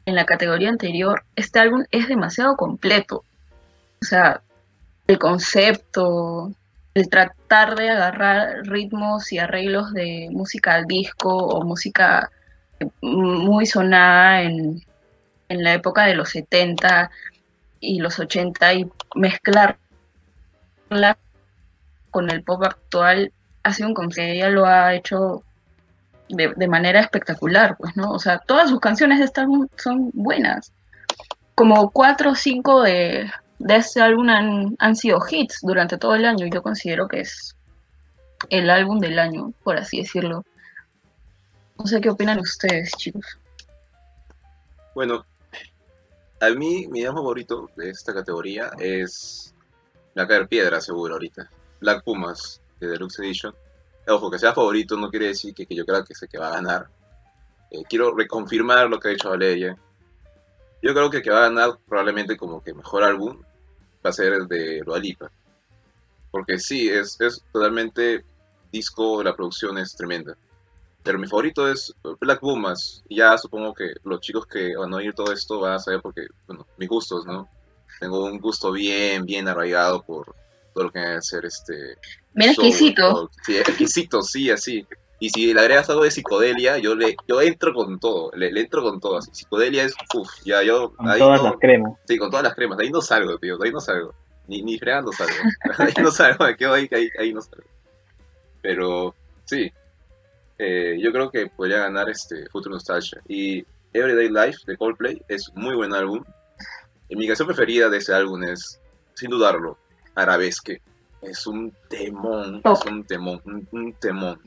en 0.07 0.15
la 0.15 0.25
categoría 0.25 0.69
anterior, 0.69 1.25
este 1.35 1.59
álbum 1.59 1.85
es 1.91 2.09
demasiado 2.09 2.57
completo. 2.57 3.25
O 4.01 4.05
sea, 4.05 4.41
el 5.07 5.19
concepto, 5.19 6.53
el 6.97 7.11
tratar 7.11 7.75
de 7.75 7.91
agarrar 7.91 8.63
ritmos 8.63 9.31
y 9.31 9.39
arreglos 9.39 9.93
de 9.93 10.29
música 10.33 10.83
disco 10.83 11.29
o 11.29 11.63
música 11.63 12.31
muy 13.03 13.67
sonada 13.67 14.41
en, 14.41 14.83
en 15.51 15.63
la 15.63 15.75
época 15.75 16.07
de 16.07 16.15
los 16.15 16.31
70 16.31 17.11
y 17.81 17.99
los 17.99 18.19
80 18.19 18.73
y 18.73 18.91
mezclarla 19.15 19.77
con 22.11 22.31
el 22.31 22.43
pop 22.43 22.63
actual 22.65 23.31
ha 23.63 23.75
sido 23.75 23.93
con 23.93 24.09
que 24.09 24.33
ella 24.33 24.49
lo 24.49 24.65
ha 24.65 24.95
hecho 24.95 25.43
de, 26.31 26.55
de 26.57 26.67
manera 26.67 27.01
espectacular, 27.01 27.77
pues, 27.77 27.95
¿no? 27.95 28.11
O 28.11 28.19
sea, 28.19 28.39
todas 28.39 28.71
sus 28.71 28.81
canciones 28.81 29.19
de 29.19 29.27
este 29.27 29.43
son 29.77 30.11
buenas. 30.15 30.73
Como 31.55 31.91
cuatro 31.91 32.31
o 32.31 32.35
cinco 32.35 32.81
de, 32.81 33.31
de 33.59 33.77
este 33.77 34.01
álbum 34.01 34.29
han, 34.29 34.77
han 34.79 34.97
sido 34.97 35.19
hits 35.29 35.61
durante 35.63 35.99
todo 35.99 36.15
el 36.15 36.25
año 36.25 36.47
yo 36.47 36.63
considero 36.63 37.09
que 37.09 37.21
es 37.21 37.57
el 38.51 38.71
álbum 38.71 38.99
del 39.01 39.19
año, 39.19 39.53
por 39.63 39.77
así 39.77 39.99
decirlo. 39.99 40.45
No 41.79 41.87
sé 41.87 42.01
qué 42.01 42.11
opinan 42.11 42.39
ustedes, 42.39 42.91
chicos. 42.97 43.39
Bueno, 44.95 45.25
a 46.41 46.51
mí 46.51 46.87
mi 46.89 47.05
álbum 47.05 47.23
favorito 47.23 47.71
de 47.77 47.91
esta 47.91 48.15
categoría 48.15 48.71
es 48.79 49.55
La 50.15 50.27
Caer 50.27 50.49
Piedra, 50.49 50.81
seguro, 50.81 51.15
ahorita. 51.15 51.51
Black 51.81 52.05
Pumas, 52.05 52.61
de 52.81 52.89
Deluxe 52.89 53.19
Edition. 53.21 53.55
Ojo, 54.09 54.31
que 54.31 54.39
sea 54.39 54.55
favorito 54.55 54.97
no 54.97 55.11
quiere 55.11 55.29
decir 55.29 55.55
que, 55.55 55.67
que 55.67 55.75
yo 55.75 55.85
creo 55.85 56.05
que 56.05 56.15
sé 56.15 56.29
que 56.29 56.39
va 56.39 56.49
a 56.49 56.57
ganar. 56.57 56.89
Eh, 57.71 57.83
quiero 57.89 58.15
reconfirmar 58.15 58.89
lo 58.89 59.01
que 59.01 59.09
ha 59.09 59.11
dicho 59.13 59.31
Valeria. 59.31 59.77
Yo 60.83 60.93
creo 60.93 61.11
que 61.11 61.19
el 61.19 61.23
que 61.23 61.31
va 61.31 61.39
a 61.39 61.49
ganar 61.49 61.79
probablemente 61.89 62.37
como 62.37 62.63
que 62.63 62.75
mejor 62.75 63.03
álbum 63.03 63.43
va 64.05 64.11
a 64.11 64.13
ser 64.13 64.33
el 64.33 64.47
de 64.47 64.83
Dua 64.85 64.99
Lipa. 64.99 65.31
Porque 66.31 66.59
sí, 66.59 66.89
es, 66.89 67.21
es 67.21 67.43
totalmente 67.53 68.25
disco, 68.71 69.23
la 69.23 69.35
producción 69.35 69.79
es 69.79 69.97
tremenda. 69.97 70.37
Pero 71.03 71.19
mi 71.19 71.27
favorito 71.27 71.71
es 71.71 71.95
Black 72.21 72.41
Pumas. 72.41 73.03
Y 73.09 73.17
ya 73.17 73.39
supongo 73.39 73.73
que 73.75 73.95
los 74.05 74.21
chicos 74.21 74.47
que 74.47 74.77
van 74.77 74.93
a 74.93 74.97
oír 74.97 75.15
todo 75.15 75.33
esto 75.33 75.61
van 75.61 75.75
a 75.75 75.79
saber 75.79 76.01
porque, 76.03 76.27
bueno, 76.47 76.67
mis 76.77 76.89
gustos, 76.89 77.25
¿no? 77.25 77.49
Tengo 78.01 78.25
un 78.25 78.39
gusto 78.39 78.73
bien, 78.73 79.25
bien 79.25 79.49
arraigado 79.49 80.03
por 80.03 80.35
todo 80.75 80.85
lo 80.85 80.91
que 80.91 81.01
va 81.01 81.17
a 81.17 81.23
ser 81.23 81.47
este... 81.47 81.95
Soul, 81.95 82.45
exquisito. 82.45 83.31
Sí, 83.45 83.57
exquisito, 83.57 84.23
sí, 84.23 84.51
así. 84.51 84.87
Y 85.19 85.31
si 85.31 85.55
le 85.55 85.61
agregas 85.61 85.89
algo 85.89 86.05
de 86.05 86.11
psicodelia, 86.11 86.77
yo 86.79 86.95
le 86.95 87.17
yo 87.27 87.41
entro 87.41 87.73
con 87.73 87.99
todo, 87.99 88.31
le, 88.35 88.53
le 88.53 88.61
entro 88.61 88.83
con 88.83 89.01
todo. 89.01 89.17
Así. 89.19 89.31
Psicodelia 89.33 89.85
es, 89.85 89.95
uff, 90.15 90.29
ya 90.45 90.63
yo... 90.63 90.93
Con 90.95 91.09
ahí 91.09 91.19
todas 91.19 91.43
no- 91.43 91.49
las 91.51 91.59
cremas. 91.59 91.93
Sí, 92.07 92.19
con 92.19 92.31
todas 92.31 92.45
las 92.45 92.55
cremas. 92.55 92.77
De 92.79 92.85
ahí 92.85 92.91
no 92.91 93.01
salgo, 93.01 93.39
tío. 93.39 93.57
De 93.57 93.67
ahí 93.69 93.73
no 93.73 93.81
salgo. 93.81 94.15
Ni, 94.47 94.63
ni 94.63 94.79
fregando 94.79 95.11
salgo. 95.13 95.33
Ahí 95.79 95.93
no 96.03 96.11
salgo. 96.11 96.45
Me 96.45 96.57
quedo 96.57 96.75
ahí, 96.75 96.89
ahí, 96.93 97.09
ahí 97.19 97.33
no 97.33 97.41
salgo. 97.41 97.65
Pero, 98.63 99.15
sí. 99.45 99.73
Eh, 100.59 100.99
yo 101.01 101.13
creo 101.13 101.31
que 101.31 101.47
podría 101.49 101.79
ganar 101.79 102.09
este 102.11 102.49
Future 102.51 102.75
Nostalgia. 102.75 103.21
Y 103.27 103.65
Everyday 103.93 104.29
Life 104.29 104.59
de 104.67 104.77
Coldplay 104.77 105.23
es 105.29 105.51
muy 105.55 105.75
buen 105.75 105.95
álbum. 105.95 106.23
Y 107.09 107.17
mi 107.17 107.27
canción 107.27 107.47
preferida 107.49 107.89
de 107.89 107.99
ese 107.99 108.13
álbum 108.15 108.43
es, 108.45 108.81
sin 109.15 109.31
dudarlo, 109.31 109.79
Arabesque. 110.15 110.81
Es 111.23 111.47
un 111.47 111.73
temón. 111.89 112.61
Oh. 112.65 112.73
Es 112.75 112.85
un 112.85 113.03
temón. 113.05 113.41
Un, 113.47 113.67
un 113.73 113.93
temón. 113.95 114.41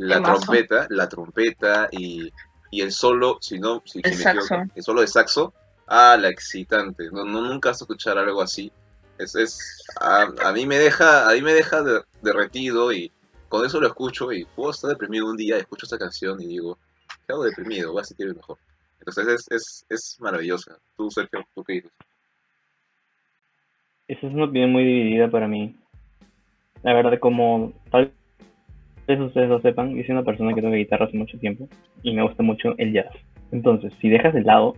La 0.00 0.22
trompeta, 0.22 0.86
la 0.90 1.08
trompeta 1.08 1.88
y, 1.92 2.32
y 2.70 2.80
el 2.80 2.90
solo, 2.90 3.38
si 3.40 3.58
no, 3.58 3.82
si, 3.84 4.00
El 4.02 4.14
si 4.14 4.24
me 4.24 4.30
equivoco, 4.30 4.72
el 4.74 4.82
solo 4.82 5.00
de 5.02 5.06
saxo, 5.06 5.52
ah, 5.88 6.16
la 6.18 6.28
excitante. 6.28 7.10
No, 7.10 7.24
no 7.24 7.42
nunca 7.42 7.68
vas 7.68 7.82
a 7.82 7.84
escuchar 7.84 8.16
algo 8.16 8.40
así. 8.40 8.72
Es, 9.18 9.34
es 9.34 9.84
a, 10.00 10.22
a 10.44 10.52
mí 10.52 10.64
me 10.64 10.78
deja, 10.78 11.28
a 11.28 11.34
mí 11.34 11.42
me 11.42 11.52
deja 11.52 11.82
de- 11.82 12.02
derretido 12.22 12.92
y 12.92 13.12
con 13.50 13.66
eso 13.66 13.78
lo 13.80 13.88
escucho 13.88 14.32
y 14.32 14.44
puedo 14.46 14.70
estar 14.70 14.88
deprimido 14.90 15.26
un 15.26 15.36
día, 15.36 15.58
escucho 15.58 15.84
esta 15.84 15.98
canción 15.98 16.40
y 16.40 16.46
digo, 16.46 16.78
¿qué 17.26 17.32
hago 17.34 17.44
deprimido? 17.44 17.92
Voy 17.92 18.00
a 18.00 18.04
sentirme 18.04 18.34
mejor. 18.34 18.56
Entonces 19.00 19.26
es, 19.28 19.46
es, 19.50 19.86
es 19.90 20.16
maravillosa. 20.20 20.78
Tú, 20.96 21.10
Sergio, 21.10 21.44
¿tú 21.54 21.62
qué 21.64 21.74
dices? 21.74 21.92
Esa 24.08 24.26
es 24.26 24.32
una 24.32 24.44
opinión 24.46 24.72
muy 24.72 24.84
dividida 24.84 25.30
para 25.30 25.46
mí. 25.46 25.76
La 26.82 26.94
verdad, 26.94 27.18
como 27.20 27.74
tal 27.90 28.12
vez 29.10 29.20
ustedes 29.20 29.48
lo 29.48 29.60
sepan, 29.60 29.94
yo 29.94 30.02
soy 30.02 30.12
una 30.12 30.24
persona 30.24 30.54
que 30.54 30.62
toca 30.62 30.74
guitarra 30.74 31.06
hace 31.06 31.16
mucho 31.16 31.38
tiempo 31.38 31.68
y 32.02 32.14
me 32.14 32.22
gusta 32.22 32.42
mucho 32.42 32.74
el 32.78 32.92
jazz. 32.92 33.12
Entonces, 33.52 33.92
si 34.00 34.08
dejas 34.08 34.34
de 34.34 34.42
lado 34.42 34.74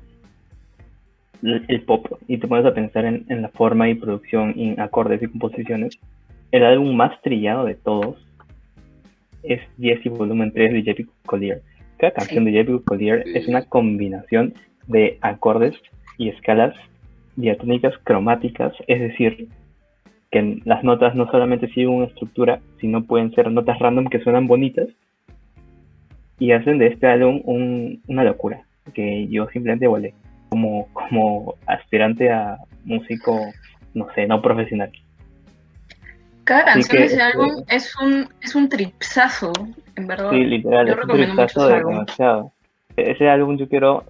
el 1.42 1.82
pop 1.82 2.06
y 2.28 2.38
te 2.38 2.46
pones 2.46 2.64
a 2.66 2.74
pensar 2.74 3.04
en, 3.04 3.24
en 3.28 3.42
la 3.42 3.48
forma 3.48 3.88
y 3.88 3.94
producción 3.94 4.54
y 4.56 4.68
en 4.68 4.80
acordes 4.80 5.22
y 5.22 5.28
composiciones, 5.28 5.98
el 6.52 6.64
álbum 6.64 6.94
más 6.94 7.20
trillado 7.22 7.64
de 7.64 7.74
todos 7.74 8.16
es 9.42 9.60
Jesse 9.80 10.08
Volumen 10.08 10.52
3 10.52 10.72
de 10.72 10.82
J.P. 10.82 11.06
Collier. 11.26 11.62
Cada 11.98 12.12
canción 12.12 12.44
de 12.44 12.52
J.P. 12.52 12.84
Collier 12.84 13.24
es 13.26 13.48
una 13.48 13.64
combinación 13.64 14.54
de 14.86 15.18
acordes 15.20 15.74
y 16.18 16.28
escalas 16.28 16.74
diatónicas 17.36 17.94
cromáticas, 18.04 18.72
es 18.86 19.00
decir, 19.00 19.48
que 20.32 20.60
las 20.64 20.82
notas 20.82 21.14
no 21.14 21.30
solamente 21.30 21.68
siguen 21.68 21.90
una 21.90 22.06
estructura, 22.06 22.58
sino 22.80 23.04
pueden 23.04 23.32
ser 23.34 23.50
notas 23.52 23.78
random 23.78 24.06
que 24.06 24.18
suenan 24.20 24.46
bonitas 24.48 24.88
y 26.38 26.52
hacen 26.52 26.78
de 26.78 26.86
este 26.88 27.06
álbum 27.06 27.42
un- 27.44 28.02
una 28.08 28.24
locura, 28.24 28.62
que 28.94 29.28
yo 29.28 29.46
simplemente 29.50 29.86
volé 29.86 30.14
como, 30.48 30.88
como 30.92 31.54
aspirante 31.66 32.30
a 32.32 32.56
músico, 32.84 33.38
no 33.94 34.08
sé, 34.14 34.26
no 34.26 34.40
profesional. 34.42 34.90
Cada 36.44 36.64
canción 36.64 36.88
que, 36.90 36.98
de 36.98 37.04
ese 37.04 37.14
este- 37.14 37.22
álbum 37.22 37.50
es 37.68 37.94
un, 38.00 38.28
es 38.42 38.54
un 38.54 38.68
tripsazo, 38.68 39.52
en 39.96 40.06
verdad. 40.06 40.30
Sí, 40.30 40.44
literal, 40.44 40.86
Yo 40.86 40.92
es 40.94 40.98
un 40.98 41.08
de 41.68 41.74
álbum. 41.74 41.92
demasiado. 41.92 42.52
Ese 42.96 43.28
álbum 43.28 43.56
yo 43.58 43.68
quiero 43.68 44.04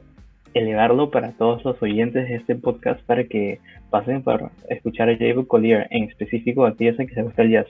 elevarlo 0.55 1.11
para 1.11 1.33
todos 1.33 1.65
los 1.65 1.81
oyentes 1.83 2.29
de 2.29 2.37
este 2.37 2.55
podcast 2.55 3.01
para 3.03 3.25
que 3.25 3.59
pasen 3.91 4.23
para 4.23 4.51
escuchar 4.69 5.09
a 5.09 5.13
J.B. 5.13 5.47
Collier, 5.47 5.87
en 5.91 6.05
específico 6.05 6.65
a 6.65 6.71
aquellos 6.71 6.99
a 7.01 7.07
que 7.07 7.15
se 7.15 7.23
gusta 7.23 7.43
el 7.43 7.51
jazz. 7.51 7.67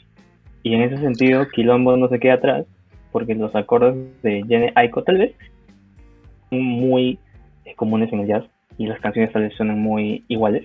Y 0.63 0.75
en 0.75 0.83
ese 0.83 0.99
sentido, 0.99 1.49
Quilombo 1.49 1.97
no 1.97 2.09
se 2.09 2.21
queda 2.21 2.35
atrás, 2.35 2.67
porque 3.11 3.35
los 3.35 3.55
acordes 3.55 3.95
de 4.23 4.45
Jenny 4.49 4.71
Aiko 4.75 5.03
tal 5.03 5.19
vez 5.19 5.35
son 6.51 6.63
muy 6.63 7.19
eh, 7.65 7.75
comunes 7.75 8.13
en 8.13 8.21
el 8.21 8.27
jazz 8.27 8.45
y 8.79 8.87
las 8.87 9.01
canciones 9.01 9.33
tal 9.33 9.43
vez 9.43 9.55
suenan 9.55 9.81
muy 9.81 10.25
iguales, 10.29 10.65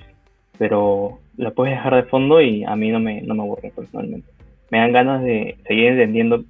pero 0.57 1.19
la 1.36 1.51
puedes 1.51 1.75
dejar 1.75 1.95
de 1.95 2.03
fondo 2.03 2.41
y 2.41 2.63
a 2.63 2.75
mí 2.75 2.89
no 2.89 3.00
me, 3.00 3.21
no 3.21 3.36
me 3.36 3.43
aburre 3.43 3.71
personalmente. 3.75 4.29
Me 4.71 4.79
dan 4.79 4.91
ganas 4.91 5.24
de 5.24 5.57
seguir 5.67 5.88
entendiendo 5.88 6.43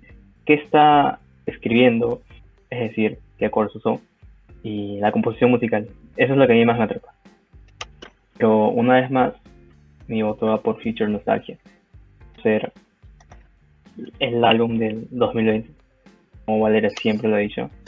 qué 0.46 0.56
está 0.56 1.20
escribiendo, 1.46 2.22
es 2.70 2.80
decir, 2.80 3.20
qué 3.38 3.46
acordes 3.46 3.76
usó 3.76 4.02
y 4.68 4.98
la 5.00 5.12
composición 5.12 5.52
musical. 5.52 5.88
Eso 6.18 6.34
es 6.34 6.38
lo 6.38 6.46
que 6.46 6.54
a 6.54 6.56
mí 6.56 6.66
más 6.66 6.78
me 6.78 6.84
atrapa. 6.84 7.14
Pero 8.38 8.70
una 8.70 8.96
vez 8.96 9.10
más, 9.10 9.34
mi 10.08 10.22
voto 10.22 10.48
va 10.48 10.62
por 10.62 10.82
Future 10.82 11.10
Nostalgia. 11.10 11.58
Ser 12.44 12.72
el 14.20 14.44
álbum 14.44 14.78
del 14.78 15.08
2020, 15.12 15.70
como 16.46 16.60
Valeria 16.60 16.90
siempre 17.02 17.30
lo 17.30 17.36
ha 17.36 17.40
dicho. 17.40 17.70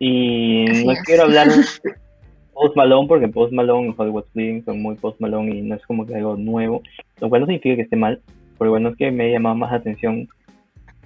Y 0.00 0.64
no 0.84 0.92
es. 0.92 1.02
quiero 1.02 1.24
hablar 1.24 1.48
de 1.48 1.54
Post 2.54 2.76
Malone 2.76 3.08
porque 3.08 3.26
Post 3.26 3.52
Malone 3.52 3.88
y 3.88 3.94
Hollywood 3.96 4.26
Bleeding 4.32 4.64
son 4.64 4.80
muy 4.80 4.94
Post 4.94 5.20
Malone 5.20 5.56
y 5.56 5.62
no 5.62 5.74
es 5.74 5.84
como 5.86 6.06
que 6.06 6.14
algo 6.14 6.36
nuevo, 6.36 6.82
lo 7.20 7.28
cual 7.28 7.40
no 7.40 7.46
significa 7.48 7.74
que 7.74 7.82
esté 7.82 7.96
mal, 7.96 8.22
pero 8.60 8.70
bueno, 8.70 8.90
es 8.90 8.96
que 8.96 9.10
me 9.10 9.24
ha 9.24 9.32
llamado 9.32 9.56
más 9.56 9.72
atención 9.72 10.28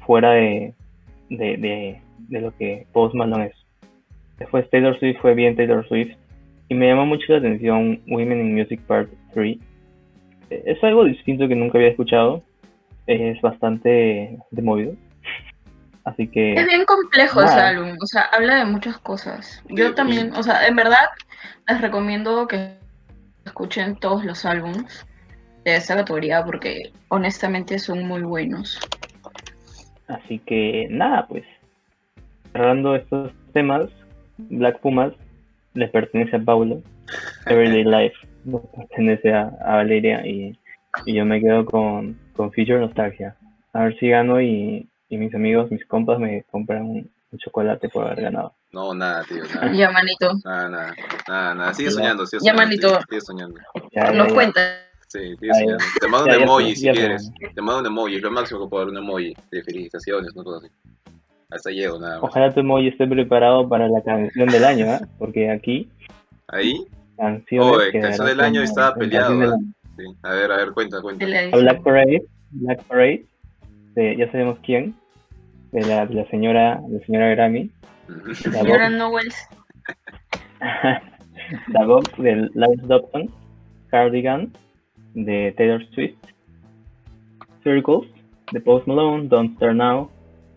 fuera 0.04 0.32
de, 0.32 0.74
de, 1.30 1.56
de, 1.56 2.02
de 2.28 2.40
lo 2.42 2.54
que 2.54 2.86
Post 2.92 3.14
Malone 3.14 3.46
es. 3.46 3.61
Después 4.42 4.68
Taylor 4.70 4.98
Swift 4.98 5.18
fue 5.20 5.34
bien 5.34 5.54
Taylor 5.54 5.86
Swift 5.86 6.16
y 6.68 6.74
me 6.74 6.88
llamó 6.88 7.06
mucho 7.06 7.26
la 7.28 7.38
atención 7.38 8.02
Women 8.08 8.40
in 8.40 8.54
Music 8.56 8.80
Part 8.88 9.08
3. 9.34 9.56
Eh, 10.50 10.62
Es 10.66 10.82
algo 10.82 11.04
distinto 11.04 11.46
que 11.46 11.54
nunca 11.54 11.78
había 11.78 11.90
escuchado, 11.90 12.42
es 13.06 13.40
bastante, 13.40 14.34
bastante 14.36 14.62
movido. 14.62 14.94
Así 16.04 16.26
que 16.26 16.54
Es 16.54 16.66
bien 16.66 16.84
complejo 16.84 17.40
ese 17.40 17.54
Nada. 17.54 17.68
álbum, 17.68 17.96
o 18.02 18.06
sea, 18.06 18.22
habla 18.32 18.56
de 18.56 18.64
muchas 18.64 18.98
cosas. 18.98 19.62
Yo 19.68 19.94
también, 19.94 20.32
o 20.34 20.42
sea, 20.42 20.66
en 20.66 20.74
verdad 20.74 21.06
les 21.68 21.80
recomiendo 21.80 22.48
que 22.48 22.72
escuchen 23.44 23.94
todos 23.94 24.24
los 24.24 24.44
álbums 24.44 25.06
de 25.64 25.76
esta 25.76 25.94
categoría 25.94 26.44
porque 26.44 26.90
honestamente 27.10 27.78
son 27.78 28.08
muy 28.08 28.22
buenos. 28.22 28.80
Así 30.08 30.40
que 30.40 30.88
nada, 30.90 31.28
pues 31.28 31.44
cerrando 32.52 32.96
estos 32.96 33.30
temas, 33.52 33.88
Black 34.50 34.80
Pumas 34.80 35.12
le 35.74 35.88
pertenece 35.88 36.36
a 36.36 36.40
Paulo, 36.40 36.82
Everyday 37.46 37.84
Life 37.84 38.16
le 38.44 38.58
pertenece 38.58 39.32
a, 39.32 39.48
a 39.64 39.76
Valeria 39.76 40.26
y, 40.26 40.58
y 41.06 41.14
yo 41.14 41.24
me 41.24 41.40
quedo 41.40 41.64
con, 41.64 42.18
con 42.34 42.52
Future 42.52 42.80
Nostalgia. 42.80 43.36
A 43.72 43.84
ver 43.84 43.98
si 43.98 44.08
gano 44.08 44.40
y, 44.40 44.88
y 45.08 45.16
mis 45.16 45.34
amigos, 45.34 45.70
mis 45.70 45.84
compas 45.86 46.18
me 46.18 46.42
compran 46.50 46.82
un, 46.82 47.10
un 47.30 47.38
chocolate 47.38 47.88
por 47.88 48.06
haber 48.06 48.22
ganado. 48.24 48.54
No, 48.72 48.94
nada, 48.94 49.22
tío, 49.24 49.42
nada. 49.54 49.72
Ya, 49.72 49.90
manito, 49.90 50.32
Nada, 50.44 50.68
nada, 50.68 50.94
nada, 51.28 51.54
nada. 51.54 51.74
Sigue 51.74 51.88
Ya. 51.90 51.94
soñando, 51.94 52.26
sigue 52.26 52.40
Ya, 52.42 52.52
soñando. 52.52 52.62
manito. 52.62 52.88
Sigue, 52.88 53.04
sigue 53.08 53.20
soñando. 53.20 53.60
Ya, 53.92 54.04
ya, 54.06 54.12
nos 54.12 54.28
ya. 54.28 54.34
cuenta. 54.34 54.60
Sí, 55.08 55.18
sigue 55.18 55.36
Ya, 55.40 55.52
ya. 55.52 55.58
soñando. 55.60 55.84
Te 56.00 56.08
mando 56.08 56.26
Ya, 56.26 56.32
un 56.32 56.38
ya, 56.38 56.44
emoji 56.44 56.68
ya, 56.70 56.74
si 56.76 56.82
ya, 56.84 56.92
quieres. 56.92 57.32
Te 57.54 57.62
mando 57.62 57.80
un 57.80 57.86
emoji, 57.86 58.16
es 58.16 58.22
lo 58.22 58.30
máximo 58.30 58.60
que 58.64 58.68
puedo 58.70 58.84
dar 58.84 58.90
un 58.92 58.98
emoji 58.98 59.36
de 59.50 59.62
felicitaciones, 59.62 60.34
no 60.34 60.44
cosas 60.44 60.64
así. 60.64 60.74
Hasta 61.54 61.70
llego, 61.70 61.98
nada 61.98 62.14
más. 62.20 62.30
Ojalá 62.30 62.52
tu 62.52 62.60
emoji 62.60 62.88
esté 62.88 63.06
preparado 63.06 63.68
para 63.68 63.88
la 63.88 64.02
canción 64.02 64.48
del 64.48 64.64
año, 64.64 64.86
¿ah? 64.90 65.00
porque 65.18 65.50
aquí 65.50 65.88
Ahí, 66.48 66.86
canciones 67.16 67.76
Oye, 67.76 67.92
que 67.92 68.00
canción 68.00 68.26
del 68.26 68.40
año 68.40 68.62
estaba 68.62 68.94
peleado, 68.94 69.32
año. 69.32 69.56
sí. 69.96 70.04
A 70.22 70.32
ver, 70.34 70.52
a 70.52 70.56
ver, 70.56 70.72
cuenta, 70.72 71.00
cuenta. 71.00 71.24
A 71.24 71.56
Black 71.56 71.82
Parade, 71.82 72.22
Black 72.50 72.82
Parade 72.84 73.24
de 73.94 74.16
ya 74.16 74.30
sabemos 74.30 74.58
quién, 74.64 74.94
de 75.72 75.82
la, 75.82 76.06
de 76.06 76.14
la 76.14 76.26
señora, 76.28 76.80
de 76.88 76.98
la 76.98 77.06
señora 77.06 77.30
Grammy, 77.30 77.70
la 78.08 78.34
Señora 78.34 78.88
Knowles. 78.88 79.34
la 81.68 81.84
voz 81.84 82.04
de 82.18 82.48
Lance 82.54 82.86
Dobson, 82.86 83.30
Cardigan, 83.88 84.52
de 85.14 85.52
Taylor 85.56 85.84
Swift, 85.90 86.16
Circles, 87.62 88.10
de 88.52 88.60
Post 88.60 88.86
Malone, 88.86 89.28
Don't 89.28 89.56
Start 89.56 89.74
Now, 89.74 90.10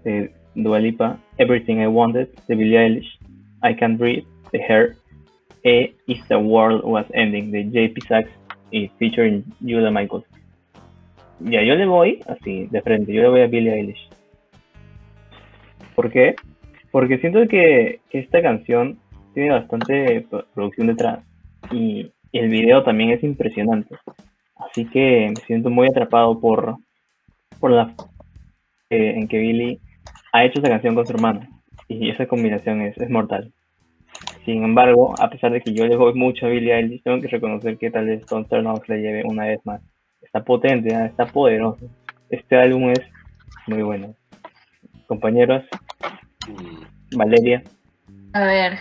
de 0.03 0.33
Dua 0.55 0.79
Lipa, 0.79 1.19
Everything 1.37 1.77
I 1.81 1.87
Wanted, 1.87 2.29
de 2.47 2.55
Billie 2.55 2.77
Eilish, 2.77 3.19
I 3.63 3.75
Can't 3.75 3.97
Breathe, 3.97 4.25
de 4.51 4.59
Her, 4.59 4.95
e 5.63 5.95
If 6.07 6.27
the 6.27 6.37
World 6.37 6.81
Was 6.83 7.05
Ending, 7.13 7.51
de 7.51 7.65
JP 7.65 8.07
Sachs 8.07 8.31
y 8.71 8.87
featuring 8.99 9.43
Julia 9.59 9.91
Michaels. 9.91 10.25
Ya, 11.39 11.61
yo 11.63 11.75
le 11.75 11.85
voy 11.85 12.19
así, 12.27 12.67
de 12.71 12.81
frente, 12.81 13.13
yo 13.13 13.21
le 13.23 13.29
voy 13.29 13.41
a 13.41 13.47
Billie 13.47 13.73
Eilish. 13.73 14.09
¿Por 15.95 16.11
qué? 16.11 16.35
Porque 16.91 17.17
siento 17.19 17.45
que, 17.47 17.99
esta 18.11 18.41
canción 18.41 18.97
tiene 19.33 19.51
bastante 19.51 20.21
pro- 20.29 20.45
producción 20.53 20.87
detrás 20.87 21.19
y, 21.71 22.11
y 22.31 22.39
el 22.39 22.49
video 22.49 22.83
también 22.83 23.09
es 23.09 23.23
impresionante. 23.23 23.95
Así 24.55 24.85
que 24.85 25.29
me 25.35 25.41
siento 25.45 25.69
muy 25.69 25.87
atrapado 25.87 26.39
por, 26.39 26.77
por 27.59 27.71
la 27.71 27.93
eh, 28.89 29.13
en 29.17 29.27
que 29.27 29.39
Billy 29.39 29.79
ha 30.35 30.43
hecho 30.45 30.59
esa 30.59 30.69
canción 30.69 30.95
con 30.95 31.05
su 31.05 31.13
hermano 31.13 31.41
y 31.87 32.09
esa 32.09 32.27
combinación 32.27 32.81
es, 32.81 32.97
es 32.97 33.09
mortal. 33.09 33.53
Sin 34.45 34.63
embargo, 34.63 35.15
a 35.19 35.29
pesar 35.29 35.51
de 35.51 35.61
que 35.61 35.73
yo 35.73 35.85
le 35.85 35.95
voy 35.95 36.13
mucho 36.13 36.45
a 36.45 36.49
Billie 36.49 36.73
Eilish, 36.73 37.03
tengo 37.03 37.21
que 37.21 37.27
reconocer 37.27 37.77
que 37.77 37.91
tal 37.91 38.05
vez 38.05 38.25
Don't 38.27 38.47
Turn 38.49 38.63
Now 38.63 38.81
se 38.85 38.93
la 38.93 38.99
lleve 38.99 39.23
una 39.25 39.45
vez 39.45 39.59
más. 39.65 39.81
Está 40.21 40.43
potente, 40.43 40.93
¿ah? 40.93 41.05
está 41.05 41.25
poderoso. 41.25 41.89
Este 42.29 42.55
álbum 42.57 42.89
es 42.89 43.01
muy 43.67 43.81
bueno. 43.81 44.15
Compañeros, 45.07 45.63
Mm, 46.47 47.17
Valeria, 47.17 47.63
A 48.33 48.43
ver. 48.45 48.77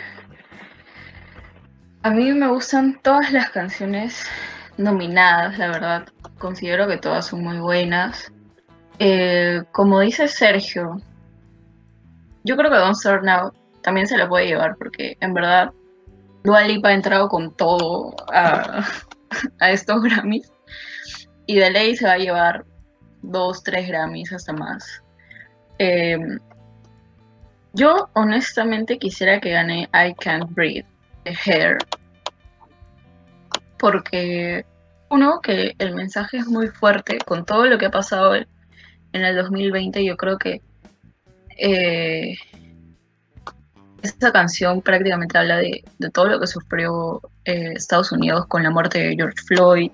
A 2.02 2.10
mí 2.10 2.32
me 2.32 2.48
gustan 2.48 3.00
todas 3.02 3.32
las 3.32 3.50
canciones 3.50 4.26
nominadas, 4.76 5.58
la 5.58 5.68
verdad. 5.68 6.06
Considero 6.38 6.86
que 6.86 6.98
todas 6.98 7.26
son 7.26 7.42
muy 7.42 7.58
buenas. 7.58 8.30
Eh, 8.98 9.62
como 9.72 10.00
dice 10.00 10.28
Sergio, 10.28 11.00
yo 12.44 12.56
creo 12.56 12.70
que 12.70 12.76
Don't 12.76 12.96
Start 12.96 13.24
Now 13.24 13.52
también 13.82 14.06
se 14.06 14.16
la 14.16 14.28
puede 14.28 14.46
llevar 14.46 14.76
porque 14.76 15.16
en 15.20 15.34
verdad 15.34 15.72
Dua 16.42 16.62
Lipa 16.62 16.90
ha 16.90 16.94
entrado 16.94 17.28
con 17.28 17.54
todo 17.54 18.14
a, 18.32 18.84
a 19.60 19.70
estos 19.70 20.02
Grammys 20.02 20.52
y 21.46 21.56
de 21.56 21.70
ley 21.70 21.96
se 21.96 22.06
va 22.06 22.12
a 22.12 22.18
llevar 22.18 22.64
dos, 23.22 23.62
tres 23.62 23.88
Grammys 23.88 24.32
hasta 24.32 24.52
más. 24.52 25.02
Eh, 25.78 26.18
yo 27.72 28.08
honestamente 28.12 28.98
quisiera 28.98 29.40
que 29.40 29.50
gane 29.50 29.88
I 29.92 30.14
Can't 30.14 30.50
Breathe 30.54 30.86
de 31.24 31.36
Hair. 31.44 31.78
Porque, 33.78 34.64
uno, 35.10 35.40
que 35.40 35.74
el 35.78 35.94
mensaje 35.94 36.38
es 36.38 36.46
muy 36.46 36.68
fuerte 36.68 37.18
con 37.18 37.44
todo 37.44 37.66
lo 37.66 37.76
que 37.76 37.86
ha 37.86 37.90
pasado 37.90 38.34
en 38.36 38.46
el 39.12 39.36
2020. 39.36 40.04
Yo 40.04 40.16
creo 40.16 40.38
que 40.38 40.62
eh, 41.58 42.36
esta 44.02 44.32
canción 44.32 44.82
prácticamente 44.82 45.38
habla 45.38 45.56
de, 45.56 45.82
todo 46.12 46.26
lo 46.26 46.40
que 46.40 46.46
sufrió 46.46 47.20
eh, 47.44 47.72
Estados 47.74 48.12
Unidos 48.12 48.46
con 48.46 48.62
la 48.62 48.70
muerte 48.70 48.98
de 48.98 49.16
George 49.16 49.42
Floyd. 49.46 49.90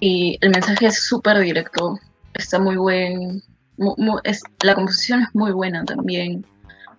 Y 0.00 0.38
el 0.40 0.50
mensaje 0.50 0.86
es 0.86 1.04
súper 1.04 1.38
directo. 1.38 1.98
Está 2.34 2.58
muy 2.58 2.76
buen. 2.76 3.42
es, 4.24 4.42
la 4.62 4.74
composición 4.74 5.22
es 5.22 5.34
muy 5.34 5.52
buena 5.52 5.84
también 5.84 6.44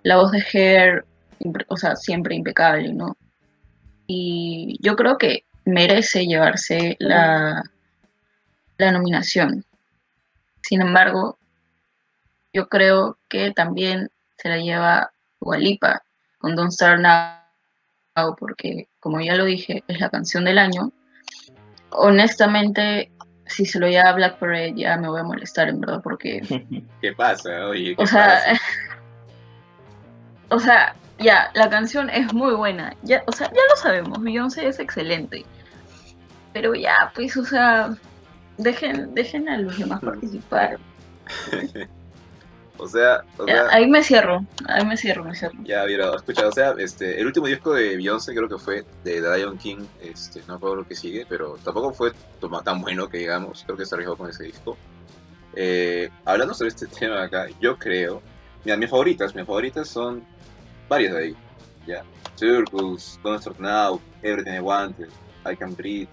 la 0.03 0.15
voz 0.15 0.32
de 0.32 1.03
impre- 1.39 1.65
o 1.67 1.77
sea, 1.77 1.95
siempre 1.95 2.36
impecable, 2.36 2.93
¿no? 2.93 3.17
Y 4.08 4.77
yo 4.82 4.95
creo 4.95 5.17
que 5.17 5.43
merece 5.65 6.25
llevarse 6.25 6.95
la, 6.99 7.62
la 8.77 8.91
nominación. 8.91 9.65
Sin 10.62 10.82
embargo, 10.82 11.37
yo 12.58 12.67
creo 12.70 13.20
que 13.30 13.52
también 13.52 14.10
se 14.39 14.50
la 14.50 14.58
lleva 14.58 15.12
Dua 15.39 15.60
Lipa 15.60 16.02
con 16.39 16.56
Don't 16.56 16.72
Start 16.72 17.00
Now, 17.00 18.36
porque 18.36 18.89
como 19.00 19.22
ya 19.22 19.36
lo 19.36 19.46
dije, 19.46 19.84
es 19.88 20.00
la 20.00 20.10
canción 20.10 20.43
del 20.43 20.58
año. 20.58 20.91
Honestamente, 21.91 23.12
si 23.46 23.63
se 23.63 23.80
lo 23.80 23.88
lleva 23.88 24.12
Black 24.13 24.39
Parade 24.39 24.74
ya 24.76 24.98
me 24.98 25.08
voy 25.08 25.20
a 25.20 25.24
molestar, 25.24 25.70
en 25.70 25.82
verdad, 25.82 26.02
porque 26.02 26.41
¿Qué 27.02 27.13
pasa? 27.13 27.67
Oye, 27.67 27.96
¿qué 27.96 28.04
o 28.04 28.08
sea, 28.08 28.26
pasa? 28.26 28.62
o 30.50 30.60
sea, 30.60 30.96
ya, 31.20 31.52
la 31.54 31.70
canción 31.70 32.10
es 32.10 32.34
muy 32.34 32.56
buena. 32.56 32.96
Ya, 33.04 33.22
o 33.28 33.32
sea, 33.32 33.48
ya 33.50 33.62
lo 33.70 33.76
sabemos, 33.76 34.20
Beyoncé 34.20 34.67
es 34.67 34.80
excelente. 34.80 35.46
Pero 36.54 36.74
ya, 36.74 37.12
pues, 37.13 37.38
o 37.38 37.46
sea, 37.46 37.96
dejen, 38.58 39.13
dejen 39.13 39.48
a 39.48 39.60
los 39.60 39.78
demás 39.78 40.02
participar. 40.02 40.80
O 42.79 42.87
sea, 42.87 43.23
o 43.37 43.45
Ya, 43.47 43.63
sea, 43.65 43.67
ahí 43.71 43.87
me 43.87 44.03
cierro, 44.03 44.45
ahí 44.67 44.85
me 44.85 44.95
cierro, 44.97 45.23
me 45.23 45.33
cierro. 45.35 45.55
ya, 45.63 45.83
mira, 45.85 46.15
escucha, 46.15 46.47
o 46.47 46.51
sea, 46.51 46.75
este, 46.77 47.19
el 47.19 47.25
último 47.25 47.47
disco 47.47 47.73
de 47.73 47.95
Beyoncé 47.97 48.35
creo 48.35 48.47
que 48.47 48.57
fue 48.59 48.85
de 49.03 49.21
The 49.21 49.37
Lion 49.37 49.57
King, 49.57 49.85
este, 50.01 50.41
no 50.47 50.55
recuerdo 50.55 50.75
lo 50.77 50.87
que 50.87 50.95
sigue, 50.95 51.25
pero 51.27 51.57
tampoco 51.63 51.93
fue 51.93 52.11
tan 52.63 52.81
bueno 52.81 53.09
que 53.09 53.17
digamos, 53.19 53.63
creo 53.65 53.77
que 53.77 53.85
se 53.85 53.95
arriesgó 53.95 54.15
con 54.15 54.29
ese 54.29 54.43
disco. 54.43 54.77
Eh, 55.55 56.09
hablando 56.25 56.53
sobre 56.53 56.69
este 56.69 56.85
tema 56.99 57.23
acá, 57.23 57.47
yo 57.59 57.77
creo, 57.77 58.21
mira, 58.63 58.77
mis 58.77 58.89
favoritas, 58.89 59.33
mis 59.33 59.45
favoritas 59.45 59.87
son 59.87 60.23
varias 60.87 61.13
de 61.15 61.19
ahí, 61.23 61.35
ya, 61.87 62.03
Circles, 62.35 63.19
Don't 63.23 63.41
Start 63.41 63.59
Now, 63.59 63.99
Everything 64.21 64.53
I 64.53 64.59
Wanted, 64.59 65.09
I 65.51 65.55
Can 65.55 65.73
Breathe. 65.75 66.09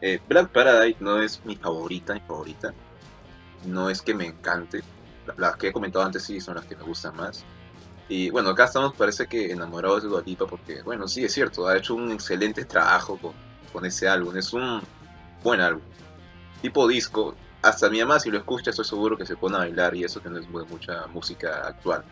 Eh, 0.00 0.18
Black 0.28 0.48
Paradise 0.50 0.96
no 1.00 1.20
es 1.20 1.44
mi 1.44 1.56
favorita, 1.56 2.14
mi 2.14 2.20
favorita, 2.20 2.72
no 3.66 3.90
es 3.90 4.00
que 4.00 4.14
me 4.14 4.24
encante, 4.24 4.80
las 5.36 5.56
que 5.56 5.68
he 5.68 5.72
comentado 5.72 6.04
antes 6.04 6.22
sí 6.22 6.40
son 6.40 6.56
las 6.56 6.64
que 6.64 6.76
me 6.76 6.82
gustan 6.82 7.16
más. 7.16 7.44
Y 8.08 8.30
bueno, 8.30 8.50
acá 8.50 8.64
estamos, 8.64 8.94
parece 8.94 9.26
que 9.26 9.52
enamorados 9.52 10.02
de 10.02 10.08
Dua 10.08 10.22
Lipa 10.26 10.46
porque, 10.46 10.82
bueno, 10.82 11.06
sí, 11.06 11.24
es 11.24 11.32
cierto, 11.32 11.68
ha 11.68 11.76
hecho 11.76 11.94
un 11.94 12.10
excelente 12.10 12.64
trabajo 12.64 13.16
con, 13.16 13.32
con 13.72 13.86
ese 13.86 14.08
álbum. 14.08 14.36
Es 14.36 14.52
un 14.52 14.82
buen 15.42 15.60
álbum. 15.60 15.82
Tipo 16.60 16.88
disco. 16.88 17.34
Hasta 17.62 17.90
mi 17.90 18.00
mamá, 18.00 18.18
si 18.18 18.30
lo 18.30 18.38
escucha, 18.38 18.70
estoy 18.70 18.84
seguro 18.84 19.16
que 19.16 19.26
se 19.26 19.36
pone 19.36 19.56
a 19.56 19.60
bailar 19.60 19.94
y 19.94 20.04
eso 20.04 20.20
que 20.22 20.30
no 20.30 20.38
es 20.38 20.48
mucha 20.48 21.06
música 21.08 21.66
actual. 21.66 22.02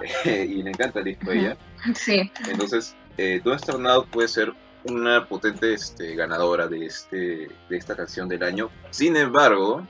y 0.24 0.62
le 0.62 0.70
encanta 0.70 1.00
el 1.00 1.04
disco 1.04 1.30
a 1.30 1.34
ella. 1.34 1.56
Sí, 1.94 2.30
Entonces, 2.48 2.96
eh, 3.16 3.40
Don't 3.44 3.60
Start 3.60 3.78
Now 3.78 4.06
puede 4.06 4.28
ser 4.28 4.52
una 4.84 5.26
potente 5.26 5.74
este, 5.74 6.14
ganadora 6.14 6.66
de, 6.66 6.86
este, 6.86 7.50
de 7.68 7.76
esta 7.76 7.94
canción 7.94 8.28
del 8.28 8.42
año. 8.42 8.70
Sin 8.90 9.16
embargo, 9.16 9.86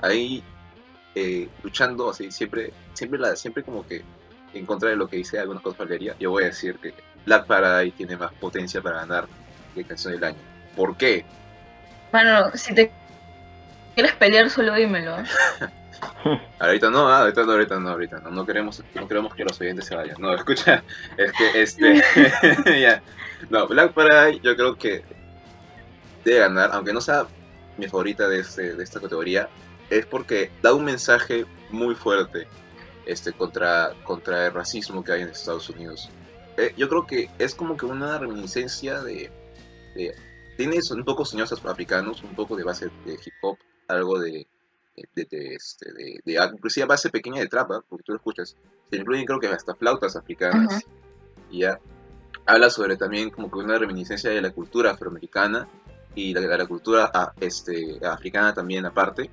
ahí 0.00 0.42
eh, 1.18 1.48
luchando 1.62 2.10
así, 2.10 2.30
siempre, 2.30 2.74
siempre, 2.92 3.18
la, 3.18 3.34
siempre 3.36 3.62
como 3.62 3.86
que 3.86 4.02
en 4.52 4.66
contra 4.66 4.90
de 4.90 4.96
lo 4.96 5.08
que 5.08 5.16
dice 5.16 5.38
algunas 5.38 5.62
cosas 5.62 5.78
Valeria, 5.78 6.14
yo 6.20 6.30
voy 6.30 6.44
a 6.44 6.48
decir 6.48 6.76
que 6.76 6.92
Black 7.24 7.46
Paradise 7.46 7.96
tiene 7.96 8.18
más 8.18 8.34
potencia 8.34 8.82
para 8.82 8.96
ganar 8.98 9.26
que 9.74 9.82
canción 9.82 10.12
del 10.12 10.24
año. 10.24 10.38
¿Por 10.76 10.94
qué? 10.98 11.24
bueno, 12.12 12.50
si 12.54 12.74
te 12.74 12.90
quieres 13.94 14.12
pelear, 14.12 14.50
solo 14.50 14.74
dímelo. 14.74 15.16
Ahorita 16.58 16.90
no, 16.90 17.08
ah, 17.08 17.20
ahorita 17.20 17.44
no, 17.44 17.52
ahorita 17.52 17.80
no, 17.80 17.88
ahorita 17.88 18.20
no, 18.20 18.30
no 18.30 18.46
queremos, 18.46 18.82
no 18.94 19.08
queremos 19.08 19.34
que 19.34 19.44
los 19.44 19.58
oyentes 19.58 19.86
se 19.86 19.96
vayan. 19.96 20.16
No, 20.20 20.34
escucha, 20.34 20.84
es 21.16 21.32
que 21.32 21.62
este, 21.62 22.02
ya, 22.80 23.02
no, 23.48 23.66
Black 23.66 23.92
Paradise 23.92 24.40
yo 24.42 24.54
creo 24.54 24.76
que 24.76 25.02
debe 26.24 26.40
ganar, 26.40 26.70
aunque 26.74 26.92
no 26.92 27.00
sea 27.00 27.26
mi 27.78 27.88
favorita 27.88 28.28
de, 28.28 28.40
este, 28.40 28.74
de 28.74 28.84
esta 28.84 29.00
categoría, 29.00 29.48
es 29.90 30.06
porque 30.06 30.50
da 30.62 30.74
un 30.74 30.84
mensaje 30.84 31.46
muy 31.70 31.94
fuerte 31.94 32.46
este, 33.06 33.32
contra, 33.32 33.92
contra 34.04 34.46
el 34.46 34.52
racismo 34.52 35.02
que 35.04 35.12
hay 35.12 35.22
en 35.22 35.28
Estados 35.28 35.68
Unidos. 35.70 36.10
Eh, 36.56 36.72
yo 36.76 36.88
creo 36.88 37.06
que 37.06 37.28
es 37.38 37.54
como 37.54 37.76
que 37.76 37.86
una 37.86 38.18
reminiscencia 38.18 39.00
de, 39.02 39.30
de- 39.94 40.14
tiene 40.56 40.78
un 40.90 41.04
poco 41.04 41.24
sonidos 41.24 41.52
africanos, 41.64 42.22
un 42.22 42.34
poco 42.34 42.56
de 42.56 42.64
base 42.64 42.86
de 43.04 43.12
hip 43.14 43.34
hop, 43.42 43.58
algo 43.88 44.18
de 44.18 44.46
de, 45.14 45.26
de, 45.26 45.54
este, 45.54 45.92
de, 45.92 46.20
de- 46.24 46.50
inclusive 46.54 46.84
a 46.84 46.86
base 46.86 47.10
pequeña 47.10 47.40
de 47.40 47.48
trapa, 47.48 47.84
porque 47.86 48.02
tú 48.02 48.12
lo 48.12 48.16
escuchas, 48.16 48.56
se 48.90 48.96
incluyen 48.96 49.26
creo 49.26 49.38
que 49.38 49.48
hasta 49.48 49.74
flautas 49.74 50.16
africanas, 50.16 50.84
y 51.50 51.60
ya. 51.60 51.78
Habla 52.46 52.70
sobre 52.70 52.96
también 52.96 53.28
como 53.30 53.50
que 53.50 53.58
una 53.58 53.76
reminiscencia 53.76 54.30
de 54.30 54.40
la 54.40 54.52
cultura 54.52 54.92
afroamericana 54.92 55.68
y 56.14 56.32
la, 56.32 56.40
de 56.40 56.56
la 56.58 56.66
cultura 56.66 57.10
ah, 57.12 57.32
este, 57.40 57.98
africana 58.06 58.54
también 58.54 58.86
aparte. 58.86 59.30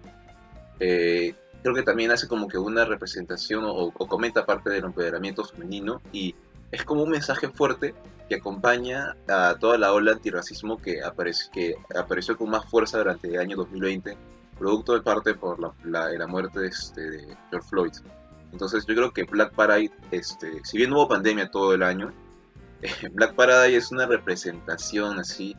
Eh, 0.79 1.35
creo 1.61 1.75
que 1.75 1.83
también 1.83 2.11
hace 2.11 2.27
como 2.27 2.47
que 2.47 2.57
una 2.57 2.85
representación 2.85 3.63
o, 3.63 3.73
o 3.73 4.07
comenta 4.07 4.45
parte 4.45 4.69
del 4.69 4.85
empoderamiento 4.85 5.43
femenino 5.45 6.01
y 6.11 6.35
es 6.71 6.83
como 6.83 7.03
un 7.03 7.09
mensaje 7.09 7.49
fuerte 7.49 7.93
que 8.27 8.35
acompaña 8.35 9.15
a 9.27 9.55
toda 9.59 9.77
la 9.77 9.93
ola 9.93 10.13
antirracismo 10.13 10.77
que, 10.77 11.03
aparece, 11.03 11.49
que 11.53 11.75
apareció 11.95 12.37
con 12.37 12.49
más 12.49 12.65
fuerza 12.65 12.97
durante 12.97 13.27
el 13.27 13.39
año 13.39 13.57
2020 13.57 14.17
producto 14.57 14.93
de 14.93 15.01
parte 15.01 15.33
por 15.33 15.59
la, 15.59 15.73
la, 15.83 16.09
la 16.09 16.27
muerte 16.27 16.67
este, 16.67 17.01
de 17.01 17.37
George 17.49 17.69
Floyd. 17.69 17.91
Entonces 18.51 18.85
yo 18.85 18.95
creo 18.95 19.11
que 19.11 19.23
Black 19.23 19.53
Parade, 19.53 19.91
este, 20.11 20.63
si 20.63 20.77
bien 20.77 20.93
hubo 20.93 21.07
pandemia 21.07 21.49
todo 21.49 21.73
el 21.73 21.83
año, 21.83 22.13
Black 23.13 23.33
Parade 23.35 23.75
es 23.75 23.91
una 23.91 24.05
representación 24.05 25.19
así 25.19 25.55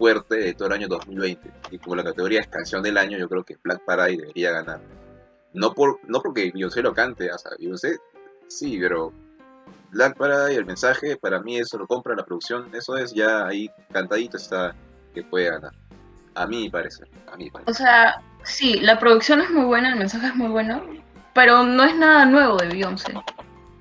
fuerte 0.00 0.36
de 0.36 0.54
todo 0.54 0.68
el 0.68 0.74
año 0.74 0.88
2020. 0.88 1.52
Y 1.72 1.78
como 1.78 1.94
la 1.94 2.02
categoría 2.02 2.40
es 2.40 2.48
canción 2.48 2.82
del 2.82 2.96
año, 2.96 3.18
yo 3.18 3.28
creo 3.28 3.44
que 3.44 3.58
Black 3.62 3.84
Parade 3.84 4.16
debería 4.16 4.50
ganar. 4.50 4.80
No, 5.52 5.74
por, 5.74 6.00
no 6.08 6.22
porque 6.22 6.50
Beyoncé 6.54 6.80
lo 6.80 6.94
cante, 6.94 7.30
o 7.30 7.36
sea, 7.36 7.50
Beyoncé 7.58 7.98
sí, 8.48 8.78
pero 8.80 9.12
Black 9.90 10.16
Parade, 10.16 10.54
el 10.54 10.64
mensaje, 10.64 11.18
para 11.18 11.40
mí 11.40 11.58
eso 11.58 11.76
lo 11.76 11.86
compra 11.86 12.16
la 12.16 12.24
producción, 12.24 12.74
eso 12.74 12.96
es 12.96 13.12
ya 13.12 13.46
ahí 13.46 13.70
cantadito 13.92 14.38
está 14.38 14.74
que 15.14 15.22
puede 15.22 15.50
ganar. 15.50 15.72
A 16.34 16.46
mí 16.46 16.70
parece, 16.70 17.04
a 17.30 17.36
mí 17.36 17.50
parece. 17.50 17.70
O 17.70 17.74
sea, 17.74 18.22
sí, 18.42 18.80
la 18.80 18.98
producción 18.98 19.42
es 19.42 19.50
muy 19.50 19.66
buena, 19.66 19.92
el 19.92 19.98
mensaje 19.98 20.28
es 20.28 20.34
muy 20.34 20.48
bueno, 20.48 20.82
pero 21.34 21.62
no 21.62 21.84
es 21.84 21.94
nada 21.94 22.24
nuevo 22.24 22.56
de 22.56 22.68
Beyoncé. 22.68 23.12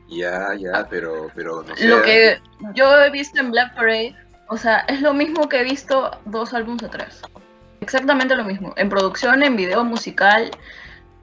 Ya, 0.09 0.53
ya, 0.55 0.85
pero, 0.89 1.31
pero 1.33 1.63
no 1.63 1.73
sé. 1.77 1.87
Lo 1.87 2.01
que 2.01 2.41
yo 2.73 2.99
he 2.99 3.09
visto 3.09 3.39
en 3.39 3.51
Black 3.51 3.73
Parade, 3.73 4.17
o 4.49 4.57
sea, 4.57 4.79
es 4.87 5.01
lo 5.01 5.13
mismo 5.13 5.47
que 5.47 5.61
he 5.61 5.63
visto 5.63 6.11
dos 6.25 6.53
álbumes 6.53 6.83
atrás. 6.83 7.21
Exactamente 7.81 8.35
lo 8.35 8.43
mismo. 8.43 8.73
En 8.77 8.89
producción, 8.89 9.43
en 9.43 9.55
video 9.55 9.83
musical 9.83 10.51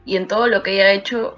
y 0.04 0.16
en 0.16 0.28
todo 0.28 0.46
lo 0.46 0.62
que 0.62 0.74
ella 0.74 0.84
ha 0.84 0.92
hecho 0.92 1.36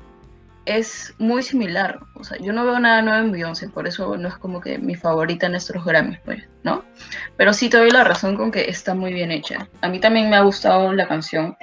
es 0.66 1.14
muy 1.18 1.42
similar. 1.42 1.98
O 2.14 2.22
sea, 2.22 2.36
yo 2.38 2.52
no 2.52 2.64
veo 2.64 2.78
nada 2.78 3.00
nuevo 3.00 3.24
en 3.24 3.32
Beyoncé, 3.32 3.70
por 3.70 3.88
eso 3.88 4.16
no 4.18 4.28
es 4.28 4.36
como 4.36 4.60
que 4.60 4.78
mi 4.78 4.94
favorita 4.94 5.46
en 5.46 5.54
estos 5.54 5.82
Grammys, 5.82 6.20
pues, 6.26 6.42
¿no? 6.62 6.84
Pero 7.38 7.54
sí 7.54 7.70
te 7.70 7.78
doy 7.78 7.90
la 7.90 8.04
razón 8.04 8.36
con 8.36 8.50
que 8.50 8.68
está 8.68 8.94
muy 8.94 9.14
bien 9.14 9.30
hecha. 9.32 9.66
A 9.80 9.88
mí 9.88 9.98
también 9.98 10.28
me 10.28 10.36
ha 10.36 10.42
gustado 10.42 10.92
la 10.92 11.08
canción, 11.08 11.56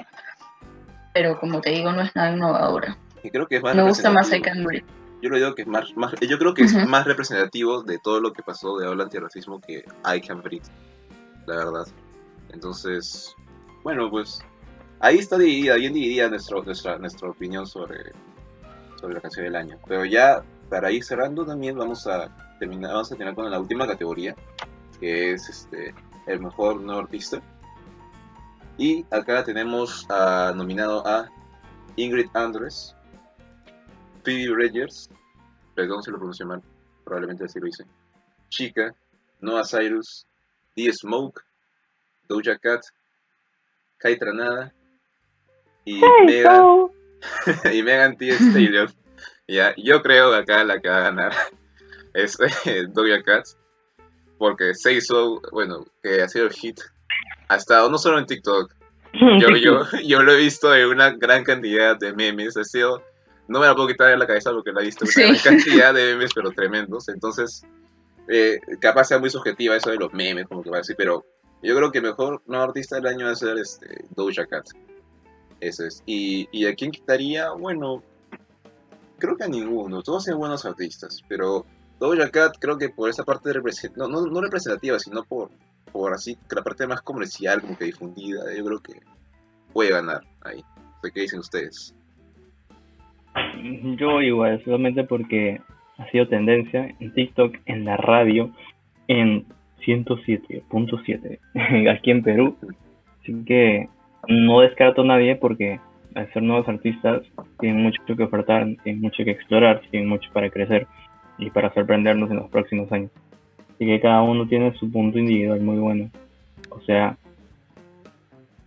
pero 1.14 1.38
como 1.38 1.60
te 1.60 1.70
digo, 1.70 1.92
no 1.92 2.02
es 2.02 2.14
nada 2.16 2.32
innovadora. 2.32 2.96
Y 3.22 3.30
creo 3.30 3.46
que 3.46 3.56
es 3.56 3.62
más 3.62 3.76
Me 3.76 3.82
gusta 3.84 4.10
más 4.10 4.32
I. 4.32 4.42
Can 4.42 4.64
Breathe. 4.64 4.84
Yo 5.22 5.30
lo 5.30 5.36
digo 5.36 5.54
que 5.54 5.62
es 5.62 5.68
más, 5.68 5.96
más 5.96 6.12
yo 6.20 6.38
creo 6.38 6.54
que 6.54 6.62
es 6.62 6.74
Ujú. 6.74 6.86
más 6.88 7.06
representativo 7.06 7.82
de 7.82 7.98
todo 7.98 8.20
lo 8.20 8.32
que 8.32 8.42
pasó 8.42 8.76
de 8.78 8.86
habla 8.86 9.04
antirracismo 9.04 9.60
que 9.60 9.84
I 10.04 10.20
Can 10.20 10.42
Breathe, 10.42 10.68
la 11.46 11.56
verdad. 11.56 11.86
Entonces, 12.50 13.34
bueno, 13.82 14.10
pues 14.10 14.40
ahí 15.00 15.18
está 15.18 15.38
dividida, 15.38 15.76
bien 15.76 15.94
dividida 15.94 16.28
nuestro, 16.28 16.62
nuestra, 16.62 16.98
nuestra 16.98 17.30
opinión 17.30 17.66
sobre, 17.66 18.12
sobre 19.00 19.14
la 19.14 19.20
canción 19.20 19.44
del 19.44 19.56
año. 19.56 19.78
Pero 19.86 20.04
ya 20.04 20.42
para 20.68 20.90
ir 20.90 21.04
cerrando 21.04 21.44
también 21.44 21.76
vamos 21.76 22.06
a 22.06 22.28
terminar, 22.58 22.92
vamos 22.92 23.08
a 23.08 23.10
terminar 23.10 23.34
con 23.34 23.50
la 23.50 23.60
última 23.60 23.86
categoría, 23.86 24.34
que 24.98 25.32
es 25.32 25.48
este 25.48 25.94
el 26.26 26.40
mejor 26.40 26.80
nuevo 26.80 27.02
artista. 27.02 27.40
Y 28.78 29.06
acá 29.10 29.44
tenemos 29.44 30.06
nominado 30.54 31.06
a 31.06 31.28
Ingrid 31.96 32.28
Andress, 32.34 32.95
Phoebe 34.26 34.52
Bridgers, 34.52 35.08
perdón 35.76 36.02
si 36.02 36.10
lo 36.10 36.16
pronuncio 36.16 36.44
mal, 36.44 36.60
probablemente 37.04 37.44
así 37.44 37.60
lo 37.60 37.68
hice, 37.68 37.84
Chica, 38.48 38.92
Noah 39.40 39.64
Cyrus, 39.64 40.26
D. 40.74 40.92
Smoke, 40.92 41.40
Doja 42.28 42.58
Cat, 42.58 42.82
Kai 43.98 44.18
Tranada 44.18 44.74
y 45.84 46.00
Megan, 46.26 46.88
y 47.72 47.82
Megan 47.82 48.16
Thee 48.16 48.32
Stallion. 48.32 48.92
Ya, 49.48 49.72
yo 49.76 50.02
creo 50.02 50.32
que 50.32 50.38
acá 50.38 50.64
la 50.64 50.80
que 50.80 50.88
va 50.88 50.96
a 50.96 51.02
ganar 51.02 51.32
es 52.14 52.36
eh, 52.64 52.88
Doja 52.88 53.22
Cat, 53.22 53.46
porque 54.38 54.74
Say 54.74 55.00
So, 55.00 55.40
bueno, 55.52 55.86
que 56.02 56.20
ha 56.20 56.28
sido 56.28 56.46
el 56.46 56.52
hit, 56.52 56.80
ha 57.46 57.54
estado 57.54 57.88
no 57.88 57.96
solo 57.96 58.18
en 58.18 58.26
TikTok, 58.26 58.74
yo, 59.12 59.56
yo, 59.56 59.84
yo 60.04 60.22
lo 60.22 60.32
he 60.32 60.36
visto 60.36 60.74
en 60.74 60.88
una 60.88 61.10
gran 61.10 61.44
cantidad 61.44 61.96
de 61.96 62.12
memes. 62.12 62.56
Ha 62.56 62.64
sido, 62.64 63.02
no 63.48 63.60
me 63.60 63.66
la 63.66 63.74
puedo 63.74 63.88
quitar 63.88 64.08
de 64.08 64.16
la 64.16 64.26
cabeza 64.26 64.50
porque 64.52 64.72
la 64.72 64.80
he 64.82 64.84
visto 64.86 65.04
una 65.04 65.12
Sí. 65.12 65.22
gran 65.22 65.36
cantidad 65.38 65.94
de 65.94 66.12
memes, 66.14 66.30
pero 66.34 66.50
tremendos. 66.50 67.08
Entonces, 67.08 67.62
eh, 68.28 68.58
capaz 68.80 69.04
sea 69.04 69.18
muy 69.18 69.30
subjetiva 69.30 69.76
eso 69.76 69.90
de 69.90 69.96
los 69.96 70.12
memes, 70.12 70.46
como 70.48 70.62
que 70.62 70.70
va 70.70 70.76
a 70.76 70.80
decir, 70.80 70.96
pero 70.98 71.24
yo 71.62 71.76
creo 71.76 71.90
que 71.92 72.00
mejor 72.00 72.42
no 72.46 72.60
artista 72.62 72.96
del 72.96 73.06
año 73.06 73.26
va 73.26 73.32
a 73.32 73.36
ser 73.36 73.56
este, 73.58 74.04
Doja 74.14 74.46
Cat. 74.46 74.66
Ese 75.60 75.86
es. 75.86 76.02
Y, 76.06 76.48
y 76.52 76.66
a 76.66 76.74
quién 76.74 76.90
quitaría, 76.90 77.50
bueno, 77.52 78.02
creo 79.18 79.36
que 79.36 79.44
a 79.44 79.48
ninguno. 79.48 80.02
Todos 80.02 80.24
son 80.24 80.38
buenos 80.38 80.64
artistas, 80.66 81.20
pero 81.28 81.64
Doja 81.98 82.30
Cat 82.30 82.56
creo 82.60 82.76
que 82.76 82.90
por 82.90 83.08
esa 83.08 83.24
parte 83.24 83.50
represent- 83.52 83.94
no, 83.96 84.06
no, 84.08 84.26
no 84.26 84.40
representativa, 84.42 84.98
sino 84.98 85.24
por, 85.24 85.50
por 85.92 86.12
así, 86.12 86.36
la 86.50 86.62
parte 86.62 86.86
más 86.86 87.00
comercial, 87.02 87.62
como 87.62 87.78
que 87.78 87.86
difundida, 87.86 88.52
yo 88.54 88.64
creo 88.64 88.80
que 88.82 89.00
puede 89.72 89.90
ganar 89.90 90.22
ahí. 90.42 90.62
¿Qué 91.14 91.20
dicen 91.20 91.38
ustedes? 91.38 91.94
Yo 93.96 94.20
igual, 94.20 94.62
solamente 94.64 95.04
porque 95.04 95.60
ha 95.98 96.10
sido 96.10 96.28
tendencia 96.28 96.94
en 97.00 97.12
TikTok, 97.12 97.56
en 97.66 97.84
la 97.84 97.96
radio, 97.96 98.50
en 99.08 99.46
107.7 99.86 101.38
aquí 101.90 102.10
en 102.10 102.22
Perú. 102.22 102.56
Así 103.20 103.44
que 103.44 103.88
no 104.28 104.60
descarto 104.60 105.02
a 105.02 105.06
nadie 105.06 105.36
porque 105.36 105.80
al 106.14 106.32
ser 106.32 106.42
nuevos 106.42 106.68
artistas 106.68 107.22
tienen 107.60 107.82
mucho 107.82 108.02
que 108.04 108.22
ofertar, 108.22 108.66
tienen 108.82 109.02
mucho 109.02 109.24
que 109.24 109.32
explorar, 109.32 109.82
tienen 109.90 110.08
mucho 110.08 110.30
para 110.32 110.50
crecer 110.50 110.86
y 111.38 111.50
para 111.50 111.72
sorprendernos 111.74 112.30
en 112.30 112.36
los 112.36 112.50
próximos 112.50 112.90
años. 112.92 113.10
Así 113.74 113.84
que 113.84 114.00
cada 114.00 114.22
uno 114.22 114.48
tiene 114.48 114.72
su 114.78 114.90
punto 114.90 115.18
individual 115.18 115.60
muy 115.60 115.76
bueno. 115.76 116.10
O 116.70 116.80
sea, 116.80 117.18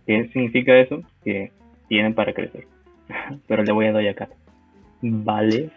¿qué 0.06 0.28
significa 0.28 0.78
eso? 0.78 1.02
Que 1.24 1.50
tienen 1.88 2.14
para 2.14 2.32
crecer. 2.32 2.66
Pero 3.48 3.64
le 3.64 3.72
voy 3.72 3.86
a 3.86 3.92
dar 3.92 4.06
acá. 4.06 4.28
Vale. 5.02 5.70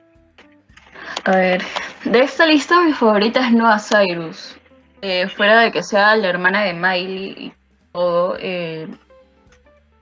A 1.26 1.32
ver, 1.32 1.64
de 2.06 2.20
esta 2.20 2.46
lista 2.46 2.82
mi 2.82 2.94
favorita 2.94 3.46
es 3.46 3.54
Noah 3.54 3.80
Cyrus. 3.80 4.58
Eh, 5.02 5.28
fuera 5.28 5.60
de 5.60 5.72
que 5.72 5.84
sea 5.84 6.16
la 6.16 6.30
hermana 6.30 6.62
de 6.62 6.74
Miley 6.74 7.36
y 7.38 7.54
todo, 7.92 8.38
eh, 8.40 8.88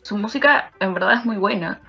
su 0.02 0.18
música 0.18 0.72
en 0.80 0.94
verdad 0.94 1.14
es 1.14 1.26
muy 1.26 1.38
buena. 1.38 1.80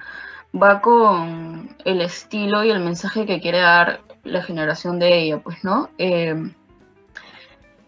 Va 0.55 0.81
con 0.81 1.75
el 1.85 2.01
estilo 2.03 2.63
y 2.65 2.71
el 2.71 2.81
mensaje 2.81 3.25
que 3.27 3.41
quiere 3.41 3.59
dar 3.59 4.01
la 4.25 4.43
generación 4.43 4.99
de 4.99 5.19
ella, 5.19 5.39
pues, 5.39 5.65
¿no? 5.65 5.89
Eh, 5.99 6.53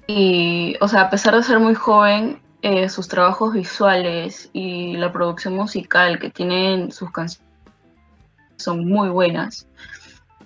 y, 0.06 0.76
o 0.80 0.88
sea, 0.88 1.02
a 1.02 1.10
pesar 1.10 1.34
de 1.34 1.42
ser 1.42 1.58
muy 1.58 1.74
joven, 1.74 2.40
sus 2.88 3.08
trabajos 3.08 3.52
visuales 3.52 4.48
y 4.54 4.96
la 4.96 5.12
producción 5.12 5.54
musical 5.54 6.18
que 6.18 6.30
tienen 6.30 6.90
sus 6.92 7.10
canciones 7.10 7.53
son 8.64 8.86
muy 8.86 9.08
buenas. 9.08 9.68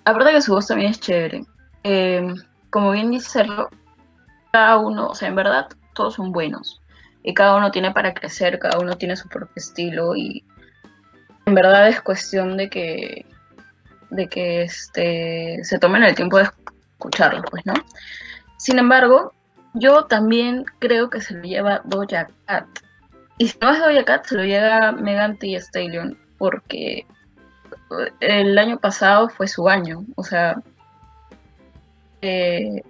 Aparte 0.05 0.31
que 0.31 0.41
su 0.41 0.53
voz 0.53 0.67
también 0.67 0.91
es 0.91 0.99
chévere. 0.99 1.43
Eh, 1.83 2.33
como 2.69 2.91
bien 2.91 3.11
dice 3.11 3.29
Sergio, 3.29 3.69
cada 4.51 4.77
uno, 4.77 5.07
o 5.07 5.15
sea, 5.15 5.27
en 5.27 5.35
verdad, 5.35 5.67
todos 5.93 6.15
son 6.15 6.31
buenos. 6.31 6.81
Y 7.23 7.33
cada 7.33 7.55
uno 7.55 7.71
tiene 7.71 7.91
para 7.91 8.13
crecer, 8.13 8.59
cada 8.59 8.79
uno 8.79 8.97
tiene 8.97 9.15
su 9.15 9.27
propio 9.27 9.53
estilo 9.55 10.15
y 10.15 10.43
en 11.45 11.55
verdad 11.55 11.89
es 11.89 12.01
cuestión 12.01 12.57
de 12.57 12.69
que, 12.69 13.25
de 14.09 14.27
que 14.27 14.63
este, 14.63 15.59
se 15.63 15.79
tomen 15.79 16.03
el 16.03 16.15
tiempo 16.15 16.37
de 16.37 16.43
escucharlo, 16.43 17.41
pues, 17.49 17.65
¿no? 17.65 17.73
Sin 18.57 18.79
embargo, 18.79 19.33
yo 19.73 20.05
también 20.05 20.65
creo 20.79 21.09
que 21.09 21.21
se 21.21 21.33
lo 21.33 21.43
lleva 21.43 21.81
Doja 21.85 22.27
Cat. 22.45 22.67
Y 23.37 23.47
si 23.47 23.57
no 23.61 23.71
es 23.71 23.79
Doja 23.79 24.05
Cat, 24.05 24.25
se 24.25 24.35
lo 24.35 24.43
lleva 24.43 24.91
Megan 24.91 25.37
Thee 25.37 25.55
Stallion, 25.55 26.17
porque 26.37 27.05
el 28.19 28.57
año 28.57 28.77
pasado 28.79 29.29
fue 29.29 29.47
su 29.47 29.67
año. 29.67 30.03
O 30.15 30.23
sea, 30.23 30.61
eh, 32.21 32.83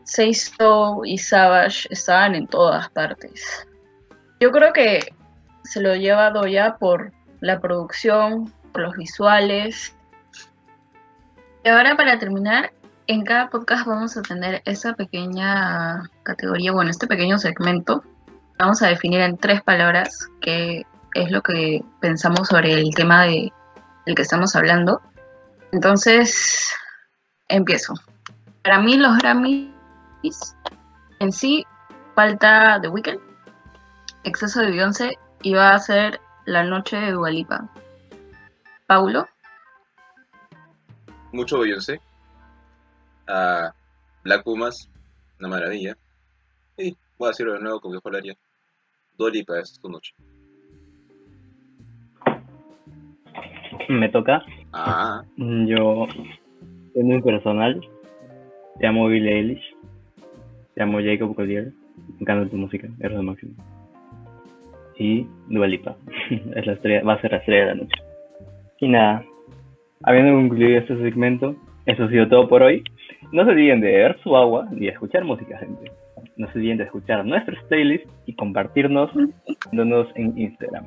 y 1.05 1.17
Savage 1.17 1.88
estaban 1.89 2.35
en 2.35 2.47
todas 2.47 2.89
partes. 2.89 3.67
Yo 4.39 4.51
creo 4.51 4.73
que 4.73 5.13
se 5.63 5.81
lo 5.81 5.95
lleva 5.95 6.31
Doya 6.31 6.77
por 6.77 7.12
la 7.41 7.59
producción, 7.59 8.51
por 8.71 8.81
los 8.83 8.95
visuales. 8.95 9.95
Y 11.63 11.69
ahora 11.69 11.95
para 11.95 12.17
terminar, 12.17 12.71
en 13.07 13.23
cada 13.23 13.49
podcast 13.49 13.85
vamos 13.85 14.17
a 14.17 14.21
tener 14.21 14.62
esa 14.65 14.93
pequeña 14.93 16.03
categoría, 16.23 16.71
bueno, 16.71 16.89
este 16.89 17.07
pequeño 17.07 17.38
segmento. 17.38 18.03
Vamos 18.57 18.81
a 18.81 18.88
definir 18.88 19.21
en 19.21 19.38
tres 19.38 19.62
palabras 19.62 20.27
qué 20.41 20.85
es 21.13 21.31
lo 21.31 21.41
que 21.41 21.83
pensamos 22.01 22.47
sobre 22.47 22.73
el 22.73 22.93
tema 22.93 23.23
de, 23.23 23.51
del 24.10 24.15
que 24.15 24.24
estamos 24.24 24.56
hablando. 24.56 25.02
Entonces, 25.72 26.74
empiezo. 27.48 27.93
Para 28.63 28.80
mí 28.80 28.98
los 28.98 29.15
Grammys 29.19 29.69
en 31.19 31.32
sí 31.32 31.63
falta 32.15 32.80
The 32.82 32.88
Weeknd, 32.88 33.19
exceso 34.24 34.62
de 34.62 34.72
Beyoncé 34.72 35.19
y 35.43 35.54
va 35.54 35.76
a 35.76 35.80
ser 35.80 36.19
la 36.45 36.63
noche 36.63 36.98
de 36.98 37.12
Dualipa. 37.12 37.69
Paulo, 38.88 39.28
Mucho 41.32 41.60
Beyoncé. 41.60 42.02
A 43.28 43.72
Black 44.24 44.43
Pumas, 44.43 44.89
una 45.39 45.50
maravilla. 45.50 45.95
Y 46.78 46.98
voy 47.19 47.28
a 47.28 47.30
decirlo 47.30 47.54
de 47.54 47.60
nuevo 47.60 47.80
como 47.80 48.02
que 48.02 48.17
haría. 48.17 48.36
Dolipa 49.15 49.60
es 49.60 49.80
tu 49.80 49.88
noche. 49.88 50.15
Me 53.89 54.08
toca. 54.10 54.43
Ah, 54.71 55.23
Yo, 55.36 56.08
en 56.93 57.08
muy 57.08 57.21
personal, 57.23 57.82
te 58.80 58.86
amo 58.86 59.08
Billie 59.08 59.34
Eilish. 59.34 59.75
Te 60.75 60.84
amo 60.84 60.99
Jacob 61.02 61.34
Collier. 61.34 61.73
Me 61.97 62.21
encanta 62.21 62.49
tu 62.49 62.58
música, 62.58 62.88
eres 62.99 63.17
lo 63.17 63.23
máximo. 63.23 63.54
Y 64.97 65.25
Dua 65.47 65.65
Lipa. 65.65 65.95
es 66.56 66.67
la 66.67 66.73
estrella, 66.73 67.04
va 67.04 67.13
a 67.13 67.21
ser 67.21 67.32
la 67.32 67.38
estrella 67.38 67.62
de 67.62 67.65
la 67.65 67.75
noche. 67.82 68.02
Y 68.80 68.88
nada, 68.89 69.25
habiendo 70.04 70.34
concluido 70.34 70.80
este 70.80 70.95
segmento, 71.02 71.56
eso 71.88 72.04
ha 72.04 72.10
sido 72.10 72.28
todo 72.28 72.47
por 72.47 72.62
hoy. 72.62 72.84
No 73.32 73.43
se 73.43 73.52
olviden 73.52 73.82
de 73.82 73.88
beber 73.88 74.19
su 74.21 74.38
agua 74.38 74.67
y 74.71 74.82
de 74.82 74.89
escuchar 74.89 75.25
música, 75.25 75.58
gente. 75.58 75.91
No 76.38 76.45
se 76.52 76.60
olviden 76.60 76.78
de 76.78 76.84
escuchar 76.84 77.25
nuestros 77.25 77.58
playlists 77.63 78.08
y 78.28 78.36
compartirnos 78.36 79.10
dándonos 79.71 80.08
en 80.15 80.38
Instagram. 80.38 80.86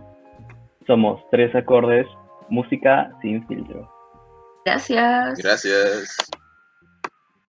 Somos 0.86 1.20
tres 1.30 1.52
acordes, 1.54 2.06
música 2.52 3.10
sin 3.22 3.46
filtro. 3.48 3.88
Gracias. 4.64 5.38
gracias. 5.38 6.16